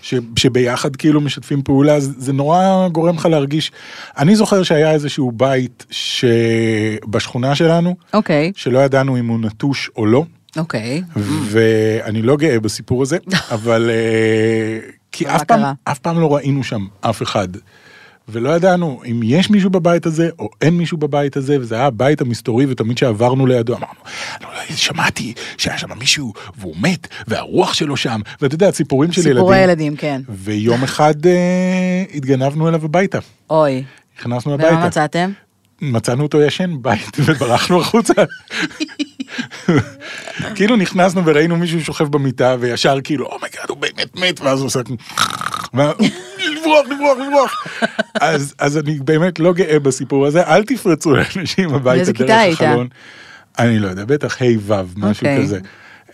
ש, 0.03 0.14
שביחד 0.37 0.96
כאילו 0.96 1.20
משתפים 1.20 1.62
פעולה, 1.62 2.00
זה, 2.00 2.11
זה 2.18 2.33
נורא 2.33 2.88
גורם 2.92 3.16
לך 3.16 3.27
להרגיש. 3.27 3.72
אני 4.18 4.37
זוכר 4.37 4.62
שהיה 4.62 4.92
איזשהו 4.92 5.33
בית 5.33 5.87
שבשכונה 5.90 7.55
שלנו, 7.55 7.96
אוקיי, 8.14 8.53
שלא 8.57 8.79
ידענו 8.79 9.18
אם 9.18 9.27
הוא 9.27 9.40
נטוש 9.40 9.90
או 9.96 10.07
לא, 10.07 10.24
אוקיי. 10.57 11.03
ואני 11.44 12.22
לא 12.22 12.37
גאה 12.37 12.61
בסיפור 12.61 13.03
הזה, 13.03 13.18
אבל 13.57 13.90
אה, 13.90 14.88
כי 15.14 15.24
ומה 15.24 15.37
אף 15.37 15.44
פעם? 15.44 15.62
אף 15.85 15.98
פעם 15.98 16.20
לא 16.20 16.35
ראינו 16.35 16.64
שם 16.64 16.87
אף 17.00 17.22
אחד. 17.22 17.48
ולא 18.29 18.50
ידענו 18.50 19.00
אם 19.11 19.20
יש 19.24 19.50
מישהו 19.50 19.70
בבית 19.70 20.07
הזה 20.07 20.29
או 20.38 20.48
אין 20.61 20.74
מישהו 20.77 20.98
בבית 20.98 21.37
הזה, 21.37 21.57
וזה 21.61 21.74
היה 21.74 21.87
הבית 21.87 22.20
המסתורי, 22.20 22.66
ותמיד 22.68 22.96
כשעברנו 22.96 23.46
לידו 23.46 23.72
אמרנו, 23.77 23.94
"לא, 24.42 24.48
לא, 24.48 24.77
שמעתי 24.77 25.35
שהיה 25.59 25.79
שם 25.79 25.98
מישהו 25.98 26.33
והוא 26.59 26.74
מת, 26.81 27.09
והרוח 27.27 27.74
שלו 27.74 27.96
שם, 27.96 28.20
ואתה 28.40 28.55
יודע, 28.55 28.70
סיפורים 28.70 29.12
של 29.12 29.20
ילדים. 29.20 29.35
סיפורי 29.35 29.59
ילדים, 29.59 29.96
כן. 29.96 30.20
ויום 30.29 30.83
אחד 30.83 31.27
אה, 31.27 32.05
התגנבנו 32.14 32.68
אליו 32.68 32.85
הביתה, 32.85 33.18
אוי. 33.50 33.85
נכנסנו 34.20 34.53
ומה 34.53 34.64
הביתה. 34.64 34.87
מצאתם? 34.87 35.31
מצאנו 35.81 36.22
אותו 36.22 36.40
ישן 36.40 36.77
בבית 36.77 37.16
וברחנו 37.24 37.81
החוצה. 37.81 38.12
כאילו 40.55 40.77
נכנסנו 40.77 41.27
וראינו 41.27 41.57
מישהו 41.57 41.85
שוכב 41.85 42.05
במיטה 42.05 42.57
וישר 42.61 42.99
כאילו 43.05 43.27
oh 43.27 43.38
my 43.38 43.51
god 43.51 43.68
הוא 43.68 43.77
באמת 43.77 44.16
מת 44.16 44.40
ואז 44.40 44.61
הוא 44.61 44.66
עושה 44.66 44.81
לברוח 45.75 46.87
לברוח 46.87 47.18
לברוח. 47.27 47.66
אז 48.20 48.55
אז 48.59 48.79
אני 48.79 48.99
באמת 49.05 49.38
לא 49.38 49.53
גאה 49.53 49.79
בסיפור 49.79 50.27
הזה 50.27 50.42
אל 50.42 50.64
תפרצו 50.64 51.11
לאנשים 51.14 51.75
הביתה 51.75 52.12
דרך? 52.12 52.61
החלון. 52.61 52.88
אני 53.59 53.79
לא 53.79 53.88
יודע 53.88 54.05
בטח 54.05 54.42
ה' 54.42 54.44
ו' 54.61 54.75
משהו 54.97 55.27
אוקיי. 55.27 55.42
כזה. 55.42 55.59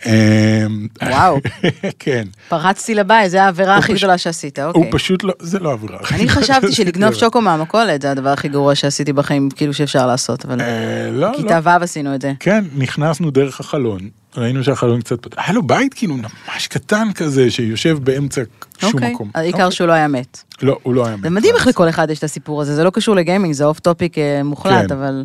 אמ, 0.05 0.87
וואו. 1.01 1.39
כן. 1.99 2.27
פרצתי 2.49 2.95
לבית, 2.95 3.31
זה 3.31 3.43
העבירה 3.43 3.77
הכי 3.77 3.93
גדולה 3.93 4.17
שעשית, 4.17 4.59
הוא 4.59 4.67
אוקיי. 4.67 4.91
פשוט 4.91 5.23
לא 5.23 5.33
זה 5.39 5.59
לא 5.59 5.71
עבירה. 5.71 5.97
אני 6.11 6.29
חשבתי 6.29 6.71
שלגנוב 6.71 7.13
שוקו 7.13 7.41
מהמכולת 7.41 8.01
זה 8.01 8.11
הדבר 8.11 8.29
הכי 8.29 8.47
גרוע 8.49 8.75
שעשיתי 8.75 9.13
בחיים, 9.13 9.49
כאילו 9.49 9.73
שאפשר 9.73 10.07
לעשות, 10.07 10.45
אבל 10.45 10.61
אה, 10.61 11.09
לא, 11.11 11.31
לא. 11.31 11.37
כיתה 11.37 11.59
ו' 11.63 11.69
עשינו 11.69 12.15
את 12.15 12.21
זה. 12.21 12.33
כן, 12.39 12.63
נכנסנו 12.77 13.31
דרך 13.31 13.59
החלון, 13.59 13.99
ראינו 14.37 14.63
שהחלון 14.63 15.01
קצת 15.01 15.21
פתוח, 15.21 15.43
היה 15.45 15.53
לו 15.53 15.63
בית 15.63 15.93
כאילו 15.93 16.15
ממש 16.15 16.67
קטן 16.67 17.07
כזה, 17.15 17.51
שיושב 17.51 17.97
באמצע 18.03 18.41
שום 18.79 18.93
אוקיי, 18.93 19.13
מקום. 19.13 19.31
העיקר 19.35 19.69
שהוא 19.69 19.87
לא 19.87 19.93
היה 19.93 20.07
מת. 20.07 20.43
לא, 20.61 20.77
הוא 20.83 20.93
לא 20.93 21.05
היה 21.05 21.15
זה 21.21 21.29
מת. 21.29 21.37
מדהים 21.37 21.55
איך 21.55 21.67
לכל 21.67 21.89
אחד 21.89 22.09
יש 22.09 22.19
את 22.19 22.23
הסיפור 22.23 22.61
הזה, 22.61 22.75
זה 22.75 22.83
לא 22.83 22.89
קשור 22.89 23.15
לגיימינג, 23.15 23.53
זה 23.53 23.65
off 23.65 23.79
topic 23.79 24.15
מוחלט, 24.43 24.87
כן. 24.87 24.93
אבל 24.93 25.23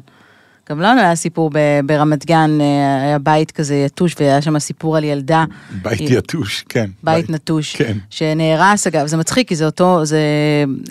גם 0.71 0.81
לנו 0.81 1.01
היה 1.01 1.15
סיפור 1.15 1.51
ברמת 1.87 2.27
גן, 2.27 2.59
אה, 2.61 3.03
היה 3.03 3.19
בית 3.19 3.51
כזה 3.51 3.75
נטוש, 3.75 4.15
והיה 4.21 4.43
שם 4.43 4.59
סיפור 4.59 4.97
על 4.97 5.05
ילדה. 5.05 5.45
בית 5.83 5.99
היא- 6.01 6.19
נטוש, 6.19 6.65
כן. 6.69 6.91
בית 7.03 7.31
נטוש, 7.31 7.77
כן. 7.77 7.99
שנהרס 8.11 8.87
אגב, 8.87 9.07
זה 9.07 9.17
מצחיק 9.17 9.49
כי 9.49 9.57
זה 9.57 9.67
אותו, 9.67 10.05
זה 10.05 10.21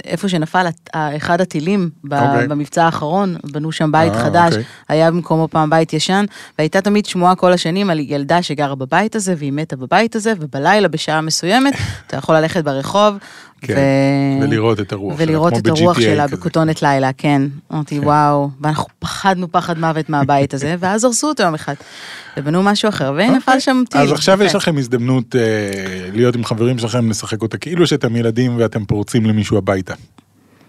איפה 0.05 0.29
שנפל 0.29 0.65
אחד 0.93 1.41
הטילים 1.41 1.89
ב- 2.03 2.13
אוקיי. 2.13 2.47
במבצע 2.47 2.85
האחרון, 2.85 3.35
בנו 3.51 3.71
שם 3.71 3.91
בית 3.91 4.13
אה, 4.13 4.23
חדש, 4.23 4.53
אוקיי. 4.53 4.63
היה 4.89 5.11
במקומו 5.11 5.47
פעם 5.51 5.69
בית 5.69 5.93
ישן, 5.93 6.25
והייתה 6.59 6.81
תמיד 6.81 7.05
שמועה 7.05 7.35
כל 7.35 7.53
השנים 7.53 7.89
על 7.89 7.99
ילדה 7.99 8.41
שגרה 8.41 8.75
בבית 8.75 9.15
הזה, 9.15 9.33
והיא 9.37 9.51
מתה 9.53 9.75
בבית 9.75 10.15
הזה, 10.15 10.33
ובלילה 10.39 10.87
בשעה 10.87 11.21
מסוימת, 11.21 11.73
אתה 12.07 12.17
יכול 12.17 12.35
ללכת 12.35 12.63
ברחוב, 12.63 13.15
כן, 13.67 14.39
ו- 14.41 14.43
ולראות 14.43 14.79
את 14.79 14.91
הרוח 14.91 15.17
שלה, 15.17 15.25
ולראות 15.27 15.53
את 15.57 15.67
הרוח 15.67 15.99
שלה 15.99 16.27
כזה. 16.27 16.35
בכותונת 16.35 16.81
לילה, 16.81 17.13
כן. 17.17 17.41
אמרתי, 17.73 17.99
וואו, 17.99 18.49
ואנחנו 18.61 18.85
פחדנו 18.99 19.51
פחד 19.51 19.79
מוות 19.79 20.09
מהבית 20.09 20.53
הזה, 20.53 20.75
ואז 20.79 21.03
הרסו 21.03 21.27
אותו 21.27 21.43
יום 21.43 21.53
אחד, 21.53 21.73
ובנו 22.37 22.63
משהו 22.63 22.89
אחר, 22.89 23.13
ונפל 23.17 23.35
אוקיי. 23.37 23.59
שם 23.59 23.83
טיל. 23.89 24.01
אז 24.01 24.11
עכשיו. 24.11 24.43
יש 24.43 24.55
לכם 24.55 24.77
הזדמנות 24.77 25.35
אה, 25.35 25.41
להיות 26.13 26.35
עם 26.35 26.43
חברים 26.43 26.79
שלכם, 26.79 27.09
לשחק 27.09 27.41
אותה 27.41 27.57
כאילו 27.57 27.87
שאתם 27.87 28.15
ילדים 28.15 28.57
ואתם 28.57 28.85
פורצים 28.85 29.25
למישהו 29.25 29.57
הביתה. 29.57 29.93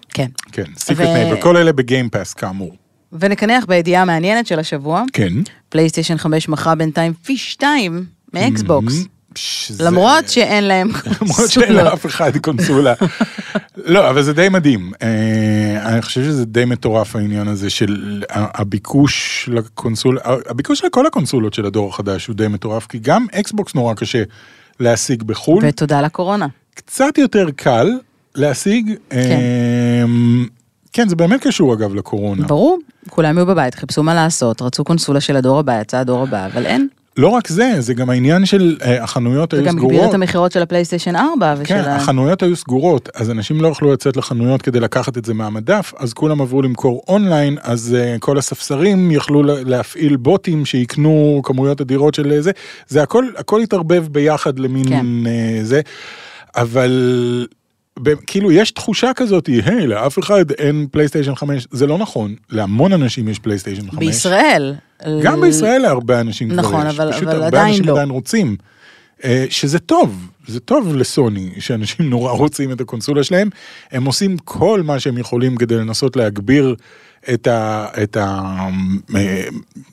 כן. 0.08 0.26
כן, 0.52 0.64
Secret 0.78 1.08
ו- 1.08 1.12
Neighbor, 1.12 1.40
כל 1.40 1.56
אלה 1.56 1.72
בגיימפאס 1.72 2.34
כאמור. 2.34 2.76
ונקנח 3.12 3.64
בידיעה 3.64 4.02
המעניינת 4.02 4.46
של 4.46 4.58
השבוע, 4.58 5.02
כן. 5.12 5.32
פלייסטיישן 5.68 6.16
5 6.16 6.48
מכרה 6.48 6.74
בינתיים 6.74 7.12
פי 7.22 7.36
שתיים 7.36 8.04
מאקסבוקס. 8.34 9.04
שזה- 9.36 9.84
למרות 9.84 10.28
שאין 10.28 10.64
להם 10.64 10.88
למרות 11.22 11.50
שאין. 11.50 11.72
לאף 11.72 12.06
אחד 12.06 12.36
קונסולה. 12.36 12.94
לא, 13.76 14.10
אבל 14.10 14.22
זה 14.22 14.32
די 14.32 14.48
מדהים. 14.48 14.92
אה, 15.02 15.08
אני 15.88 16.02
חושב 16.02 16.22
שזה 16.24 16.44
די 16.44 16.64
מטורף 16.64 17.16
העניין 17.16 17.48
הזה 17.48 17.70
של 17.70 18.22
הביקוש 18.30 19.48
לקונסולה, 19.52 20.20
הביקוש 20.48 20.84
לכל 20.84 21.06
הקונסולות 21.06 21.54
של 21.54 21.66
הדור 21.66 21.88
החדש 21.88 22.26
הוא 22.26 22.36
די 22.36 22.48
מטורף, 22.48 22.86
כי 22.86 22.98
גם 22.98 23.26
אקסבוקס 23.34 23.74
נורא 23.74 23.94
קשה 23.94 24.22
להשיג 24.80 25.22
בחו"ל, 25.22 25.64
ותודה 25.68 26.00
לקורונה. 26.00 26.46
קצת 26.74 27.18
יותר 27.18 27.46
קל 27.56 27.90
להשיג. 28.34 28.92
אה, 29.12 30.02
כן, 30.92 31.08
זה 31.08 31.16
באמת 31.16 31.40
קשור 31.46 31.74
אגב 31.74 31.94
לקורונה. 31.94 32.46
ברור, 32.46 32.78
כולם 33.08 33.38
היו 33.38 33.46
בבית, 33.46 33.74
חיפשו 33.74 34.02
מה 34.02 34.14
לעשות, 34.14 34.62
רצו 34.62 34.84
קונסולה 34.84 35.20
של 35.20 35.36
הדור 35.36 35.58
הבא, 35.58 35.80
יצא 35.80 35.96
הדור 35.98 36.22
הבא, 36.22 36.46
אבל 36.46 36.66
אין. 36.66 36.88
לא 37.16 37.28
רק 37.28 37.48
זה, 37.48 37.72
זה 37.78 37.94
גם 37.94 38.10
העניין 38.10 38.46
של 38.46 38.76
אה, 38.82 39.02
החנויות 39.02 39.52
היו 39.52 39.62
וגם 39.62 39.76
הגביר 39.76 39.90
סגורות. 39.90 40.08
את 40.10 40.14
המכירות 40.14 40.52
של 40.52 40.62
הפלייסטיישן 40.62 41.16
4 41.16 41.54
ושל 41.58 41.74
כן, 41.74 41.80
ה... 41.80 41.96
החנויות 41.96 42.42
היו 42.42 42.56
סגורות, 42.56 43.08
אז 43.14 43.30
אנשים 43.30 43.60
לא 43.60 43.68
יכלו 43.68 43.92
לצאת 43.92 44.16
לחנויות 44.16 44.62
כדי 44.62 44.80
לקחת 44.80 45.18
את 45.18 45.24
זה 45.24 45.34
מהמדף, 45.34 45.92
אז 45.98 46.12
כולם 46.12 46.40
עברו 46.40 46.62
למכור 46.62 47.02
אונליין, 47.08 47.58
אז 47.62 47.96
uh, 47.96 48.18
כל 48.18 48.38
הספסרים 48.38 49.10
יכלו 49.10 49.42
לה- 49.42 49.62
להפעיל 49.64 50.16
בוטים 50.16 50.64
שיקנו 50.64 51.40
כמויות 51.44 51.80
אדירות 51.80 52.14
של 52.14 52.32
אה, 52.32 52.42
זה, 52.42 52.50
זה 52.88 53.02
הכל, 53.02 53.24
הכל 53.36 53.60
התערבב 53.60 54.06
ביחד 54.10 54.58
למין 54.58 54.88
כן. 54.88 55.06
uh, 55.24 55.28
זה, 55.64 55.80
אבל 56.56 57.46
כאילו 58.26 58.52
יש 58.52 58.70
תחושה 58.70 59.10
כזאת, 59.16 59.46
היי, 59.46 59.86
לאף 59.86 60.18
אחד 60.18 60.50
אין 60.50 60.86
פלייסטיישן 60.90 61.34
5, 61.34 61.66
זה 61.70 61.86
לא 61.86 61.98
נכון, 61.98 62.34
להמון 62.50 62.92
אנשים 62.92 63.28
יש 63.28 63.38
פלייסטיישן 63.38 63.90
5. 63.90 63.98
בישראל. 63.98 64.74
גם 65.22 65.40
בישראל 65.40 65.82
להרבה 65.82 66.20
אנשים 66.20 66.48
כבר 66.50 66.58
נכון, 66.62 66.86
יש, 66.86 66.94
אבל- 67.00 67.12
פשוט 67.12 67.28
אבל 67.28 67.42
הרבה 67.42 67.66
אנשים 67.66 67.84
לא. 67.84 67.92
עדיין 67.92 68.10
רוצים. 68.10 68.56
אה, 69.24 69.46
שזה 69.50 69.78
טוב, 69.78 70.28
זה 70.46 70.60
טוב 70.60 70.96
לסוני, 70.96 71.50
שאנשים 71.58 72.10
נורא 72.10 72.32
רוצים 72.32 72.72
את 72.72 72.80
הקונסולה 72.80 73.24
שלהם, 73.24 73.48
הם 73.92 74.04
עושים 74.04 74.36
כל 74.38 74.82
מה 74.84 75.00
שהם 75.00 75.18
יכולים 75.18 75.56
כדי 75.56 75.74
לנסות 75.76 76.16
להגביר 76.16 76.74
את 77.34 77.46
ה- 77.46 77.86
את 78.02 78.16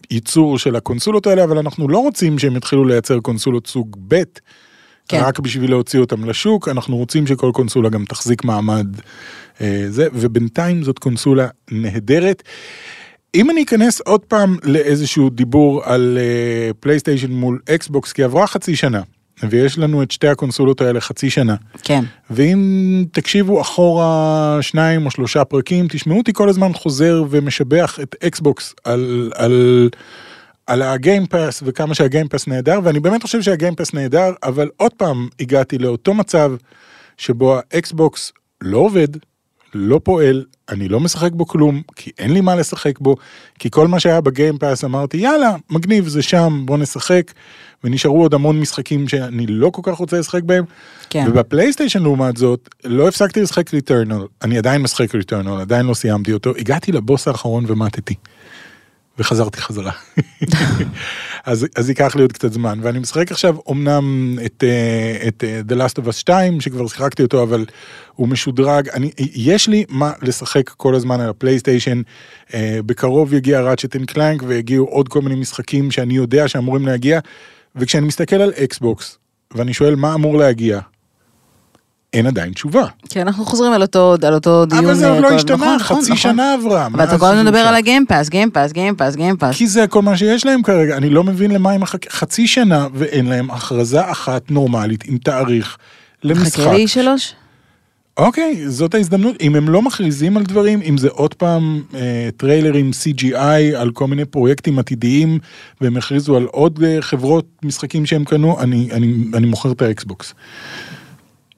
הייצור 0.09 0.57
של 0.57 0.75
הקונסולות 0.75 1.27
האלה, 1.27 1.43
אבל 1.43 1.57
אנחנו 1.57 1.87
לא 1.89 1.97
רוצים 1.97 2.39
שהם 2.39 2.55
יתחילו 2.55 2.85
לייצר 2.85 3.19
קונסולות 3.19 3.67
סוג 3.67 3.97
ב', 4.07 4.23
כן. 5.07 5.21
רק 5.23 5.39
בשביל 5.39 5.69
להוציא 5.69 5.99
אותם 5.99 6.25
לשוק, 6.25 6.69
אנחנו 6.69 6.97
רוצים 6.97 7.27
שכל 7.27 7.51
קונסולה 7.53 7.89
גם 7.89 8.05
תחזיק 8.05 8.43
מעמד 8.43 8.87
אה, 9.61 9.85
זה, 9.89 10.07
ובינתיים 10.13 10.83
זאת 10.83 10.99
קונסולה 10.99 11.47
נהדרת. 11.71 12.43
אם 13.35 13.49
אני 13.49 13.63
אכנס 13.63 14.01
עוד 14.01 14.21
פעם 14.21 14.57
לאיזשהו 14.63 15.29
דיבור 15.29 15.81
על 15.83 16.17
אה, 16.21 16.73
פלייסטיישן 16.79 17.31
מול 17.31 17.59
אקסבוקס, 17.69 18.11
כי 18.11 18.23
עברה 18.23 18.47
חצי 18.47 18.75
שנה, 18.75 19.01
ויש 19.43 19.77
לנו 19.77 20.03
את 20.03 20.11
שתי 20.11 20.27
הקונסולות 20.27 20.81
האלה 20.81 21.01
חצי 21.01 21.29
שנה, 21.29 21.55
כן. 21.83 22.03
ואם 22.29 23.05
תקשיבו 23.11 23.61
אחורה 23.61 24.57
שניים 24.61 25.05
או 25.05 25.11
שלושה 25.11 25.45
פרקים, 25.45 25.87
תשמעו 25.89 26.17
אותי 26.17 26.33
כל 26.33 26.49
הזמן 26.49 26.73
חוזר 26.73 27.23
ומשבח 27.29 27.99
את 28.03 28.15
אקסבוקס 28.23 28.73
על, 28.83 29.31
על, 29.35 29.89
על 30.67 30.81
הגיימפאס 30.81 31.63
וכמה 31.65 31.95
שהגיימפאס 31.95 32.47
נהדר, 32.47 32.79
ואני 32.83 32.99
באמת 32.99 33.23
חושב 33.23 33.41
שהגיימפאס 33.41 33.93
נהדר, 33.93 34.31
אבל 34.43 34.69
עוד 34.77 34.93
פעם 34.93 35.27
הגעתי 35.39 35.77
לאותו 35.77 36.13
מצב 36.13 36.51
שבו 37.17 37.55
האקסבוקס 37.57 38.31
לא 38.61 38.77
עובד, 38.77 39.07
לא 39.73 39.99
פועל, 40.03 40.45
אני 40.69 40.87
לא 40.87 40.99
משחק 40.99 41.31
בו 41.31 41.45
כלום, 41.45 41.81
כי 41.95 42.11
אין 42.19 42.33
לי 42.33 42.41
מה 42.41 42.55
לשחק 42.55 42.99
בו, 42.99 43.15
כי 43.59 43.69
כל 43.71 43.87
מה 43.87 43.99
שהיה 43.99 44.21
בגיימפאס 44.21 44.83
אמרתי 44.83 45.17
יאללה, 45.17 45.55
מגניב, 45.69 46.07
זה 46.07 46.21
שם, 46.21 46.61
בוא 46.65 46.77
נשחק, 46.77 47.31
ונשארו 47.83 48.21
עוד 48.21 48.33
המון 48.33 48.59
משחקים 48.59 49.07
שאני 49.07 49.47
לא 49.47 49.69
כל 49.69 49.81
כך 49.85 49.97
רוצה 49.97 50.19
לשחק 50.19 50.43
בהם. 50.43 50.63
כן. 51.09 51.25
ובפלייסטיישן 51.29 52.03
לעומת 52.03 52.37
זאת, 52.37 52.69
לא 52.83 53.07
הפסקתי 53.07 53.41
לשחק 53.41 53.73
Returnal, 53.73 54.25
אני 54.41 54.57
עדיין 54.57 54.81
משחק 54.81 55.15
Returnal, 55.15 55.61
עדיין 55.61 55.85
לא 55.85 55.93
סיימתי 55.93 56.33
אותו, 56.33 56.53
הגעתי 56.57 56.91
לבוס 56.91 57.27
האחרון 57.27 57.65
ומתתי. 57.67 58.15
וחזרתי 59.17 59.61
חזרה. 59.61 59.91
אז, 61.45 61.67
אז 61.75 61.89
ייקח 61.89 62.15
לי 62.15 62.21
עוד 62.21 62.31
קצת 62.31 62.53
זמן, 62.53 62.79
ואני 62.81 62.99
משחק 62.99 63.31
עכשיו 63.31 63.55
אמנם 63.71 64.37
את, 64.45 64.63
אה, 64.67 65.27
את 65.27 65.43
אה, 65.43 65.61
The 65.69 65.79
Last 65.79 66.03
of 66.03 66.07
Us 66.07 66.11
2, 66.11 66.61
שכבר 66.61 66.87
שיחקתי 66.87 67.23
אותו, 67.23 67.43
אבל 67.43 67.65
הוא 68.15 68.27
משודרג, 68.27 68.89
אני, 68.89 69.11
יש 69.17 69.67
לי 69.67 69.85
מה 69.89 70.11
לשחק 70.21 70.69
כל 70.69 70.95
הזמן 70.95 71.21
על 71.21 71.29
הפלייסטיישן, 71.29 72.01
אה, 72.53 72.79
בקרוב 72.85 73.33
יגיע 73.33 73.61
Ratchet 73.61 73.95
and 73.95 74.11
Clank 74.11 74.43
ויגיעו 74.47 74.85
עוד 74.85 75.09
כל 75.09 75.21
מיני 75.21 75.35
משחקים 75.35 75.91
שאני 75.91 76.13
יודע 76.13 76.47
שאמורים 76.47 76.85
להגיע, 76.85 77.19
וכשאני 77.75 78.07
מסתכל 78.07 78.35
על 78.35 78.53
אקסבוקס, 78.63 79.17
ואני 79.55 79.73
שואל 79.73 79.95
מה 79.95 80.13
אמור 80.13 80.37
להגיע, 80.37 80.79
אין 82.13 82.27
עדיין 82.27 82.53
תשובה. 82.53 82.85
כן, 83.09 83.19
אנחנו 83.21 83.45
חוזרים 83.45 83.73
על 83.73 83.81
אותו, 83.81 84.15
על 84.27 84.33
אותו 84.33 84.65
דיון. 84.65 84.85
אבל 84.85 84.93
זה 84.93 85.07
עוד 85.07 85.15
אה, 85.15 85.21
לא 85.21 85.29
כל- 85.29 85.35
השתנה, 85.35 85.55
נכון, 85.55 85.75
נכון, 85.75 85.97
חצי 85.97 86.05
נכון. 86.05 86.17
שנה 86.17 86.53
עברה. 86.53 86.85
אבל 86.85 87.03
אתה 87.03 87.17
כל 87.17 87.25
הזמן 87.25 87.45
מדבר. 87.45 87.57
על 87.59 87.75
הגיימפאס, 87.75 88.29
גיימפאס, 88.29 88.71
גיימפאס, 88.71 89.15
גיימפאס. 89.15 89.55
כי 89.57 89.67
זה 89.67 89.87
כל 89.87 90.01
מה 90.01 90.17
שיש 90.17 90.45
להם 90.45 90.61
כרגע, 90.63 90.97
אני 90.97 91.09
לא 91.09 91.23
מבין 91.23 91.51
למה 91.51 91.71
הם 91.71 91.81
מחכים 91.81 92.11
חצי 92.11 92.47
שנה 92.47 92.87
ואין 92.93 93.25
להם 93.25 93.51
הכרזה 93.51 94.11
אחת 94.11 94.51
נורמלית 94.51 95.03
עם 95.07 95.17
תאריך 95.17 95.77
למשחק. 96.23 96.59
חכה 96.61 96.73
ל 96.73 96.87
E3? 96.87 97.33
אוקיי, 98.17 98.69
זאת 98.69 98.93
ההזדמנות, 98.95 99.35
אם 99.41 99.55
הם 99.55 99.69
לא 99.69 99.81
מכריזים 99.81 100.37
על 100.37 100.43
דברים, 100.43 100.81
אם 100.89 100.97
זה 100.97 101.07
עוד 101.11 101.33
פעם 101.33 101.81
אה, 101.95 102.29
טריילרים 102.37 102.91
CGI 103.03 103.37
על 103.77 103.91
כל 103.91 104.07
מיני 104.07 104.25
פרויקטים 104.25 104.79
עתידיים, 104.79 105.39
והם 105.81 105.97
הכריזו 105.97 106.37
על 106.37 106.43
עוד 106.43 106.83
אה, 106.83 106.97
חברות 107.01 107.45
משחקים 107.63 108.05
שהם 108.05 108.25
קנו, 108.25 108.59
אני, 108.59 108.89
אני, 108.91 109.13
אני 109.33 109.45
מוכר 109.47 109.71
את 109.71 109.81
האקסבוקס. 109.81 110.33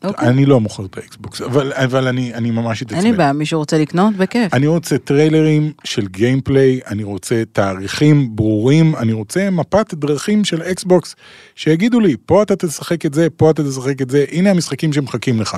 אוקיי. 0.05 0.29
אני 0.29 0.45
לא 0.45 0.59
מוכר 0.59 0.85
את 0.85 0.97
האקסבוקס, 0.97 1.41
אבל, 1.41 1.73
אבל 1.73 2.07
אני, 2.07 2.33
אני 2.33 2.51
ממש 2.51 2.81
אתעצבן. 2.81 2.97
אין 2.97 3.11
לי 3.11 3.17
בעיה, 3.17 3.33
מישהו 3.33 3.59
רוצה 3.59 3.77
לקנות? 3.77 4.15
בכיף. 4.15 4.53
אני 4.53 4.67
רוצה 4.67 4.97
טריילרים 4.97 5.71
של 5.83 6.07
gameplay, 6.07 6.79
אני 6.87 7.03
רוצה 7.03 7.43
תאריכים 7.51 8.35
ברורים, 8.35 8.95
אני 8.95 9.13
רוצה 9.13 9.49
מפת 9.49 9.93
דרכים 9.93 10.45
של 10.45 10.61
אקסבוקס 10.61 11.15
שיגידו 11.55 11.99
לי, 11.99 12.15
פה 12.25 12.43
אתה 12.43 12.55
תשחק 12.55 13.05
את 13.05 13.13
זה, 13.13 13.27
פה 13.29 13.51
אתה 13.51 13.63
תשחק 13.63 14.01
את 14.01 14.09
זה, 14.09 14.25
הנה 14.31 14.49
המשחקים 14.49 14.93
שמחכים 14.93 15.41
לך. 15.41 15.57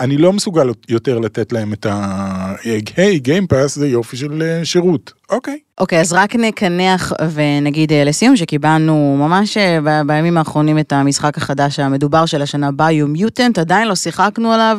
אני 0.00 0.16
לא 0.16 0.32
מסוגל 0.32 0.70
יותר 0.88 1.18
לתת 1.18 1.52
להם 1.52 1.72
את 1.72 1.86
ה... 1.86 2.54
היי, 2.96 3.18
גיימפאס 3.18 3.74
זה 3.74 3.88
יופי 3.88 4.16
של 4.16 4.42
אה, 4.42 4.64
שירות. 4.64 5.12
אוקיי. 5.30 5.58
אוקיי, 5.78 6.00
אז 6.00 6.12
רק 6.12 6.36
נקנח 6.36 7.12
ונגיד 7.32 7.92
אה, 7.92 8.04
לסיום 8.04 8.36
שקיבלנו 8.36 9.16
ממש 9.18 9.56
אה, 9.56 9.78
ב- 9.84 10.02
בימים 10.06 10.38
האחרונים 10.38 10.78
את 10.78 10.92
המשחק 10.92 11.36
החדש 11.36 11.78
המדובר 11.78 12.26
של 12.26 12.42
השנה 12.42 12.72
ביו 12.72 13.06
מיוטנט, 13.06 13.58
עדיין 13.58 13.88
לא 13.88 13.94
שיחקנו 13.94 14.52
עליו, 14.52 14.78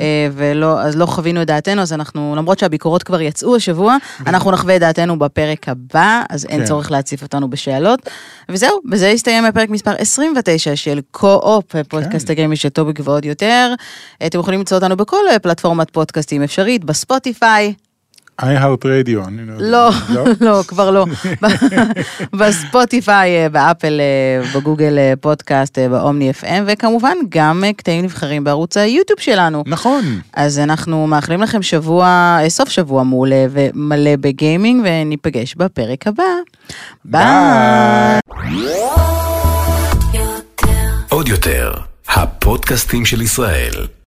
אה, 0.00 0.28
ולא, 0.32 0.80
אז 0.80 0.96
לא 0.96 1.06
חווינו 1.06 1.42
את 1.42 1.46
דעתנו, 1.46 1.82
אז 1.82 1.92
אנחנו, 1.92 2.34
למרות 2.36 2.58
שהביקורות 2.58 3.02
כבר 3.02 3.20
יצאו 3.20 3.56
השבוע, 3.56 3.96
אנחנו 4.26 4.50
נחווה 4.50 4.76
את 4.76 4.80
דעתנו 4.80 5.18
בפרק 5.18 5.68
הבא, 5.68 6.22
אז 6.30 6.46
אין 6.46 6.60
כן. 6.60 6.66
צורך 6.66 6.90
להציף 6.90 7.22
אותנו 7.22 7.50
בשאלות. 7.50 8.08
וזהו, 8.48 8.80
בזה 8.84 9.10
הסתיים 9.10 9.44
הפרק 9.44 9.68
מספר 9.68 9.94
29 9.98 10.76
של 10.76 11.00
Co-op, 11.10 11.76
פודקאסט 11.88 12.30
הגיימינג 12.30 12.56
של 12.56 12.68
טובי 12.68 12.92
גבוהות 12.92 13.24
יותר. 13.24 13.74
אתם 14.26 14.38
יכולים 14.38 14.60
למצוא 14.60 14.76
אותנו 14.76 14.96
בכל 14.96 15.24
פלטפורמת 15.42 15.90
פודקאסטים 15.90 16.42
אפשרית, 16.42 16.84
בספוטיפיי. 16.84 17.74
iHeart 18.42 18.84
Radio, 18.84 19.28
אני 19.28 19.46
לא 19.46 19.52
יודע. 19.52 19.64
לא, 19.70 19.90
לא, 20.40 20.62
כבר 20.68 20.90
לא. 20.90 21.04
ב- 21.42 21.46
בספוטיפיי, 22.38 23.30
אה, 23.42 23.48
באפל, 23.48 24.00
אה, 24.00 24.60
בגוגל 24.60 24.98
אה, 24.98 25.12
פודקאסט, 25.20 25.78
ב 25.78 25.88
Omny 25.88 26.30
FM, 26.40 26.62
וכמובן 26.66 27.16
גם 27.28 27.64
קטעים 27.76 28.04
נבחרים 28.04 28.44
בערוץ 28.44 28.76
היוטיוב 28.76 29.20
שלנו. 29.20 29.64
נכון. 29.66 30.04
אז 30.32 30.58
אנחנו 30.58 31.06
מאחלים 31.06 31.42
לכם 31.42 31.62
שבוע, 31.62 32.38
סוף 32.48 32.68
שבוע 32.68 33.02
מעולה 33.02 33.46
ומלא 33.50 34.16
בגיימינג, 34.20 34.82
וניפגש 34.84 35.54
בפרק 35.54 36.06
הבא. 36.06 36.22
ביי. 37.04 38.20
עוד 41.08 41.28
יותר, 41.28 41.72
הפודקאסטים 42.08 43.04
של 43.04 43.22
ישראל. 43.22 43.72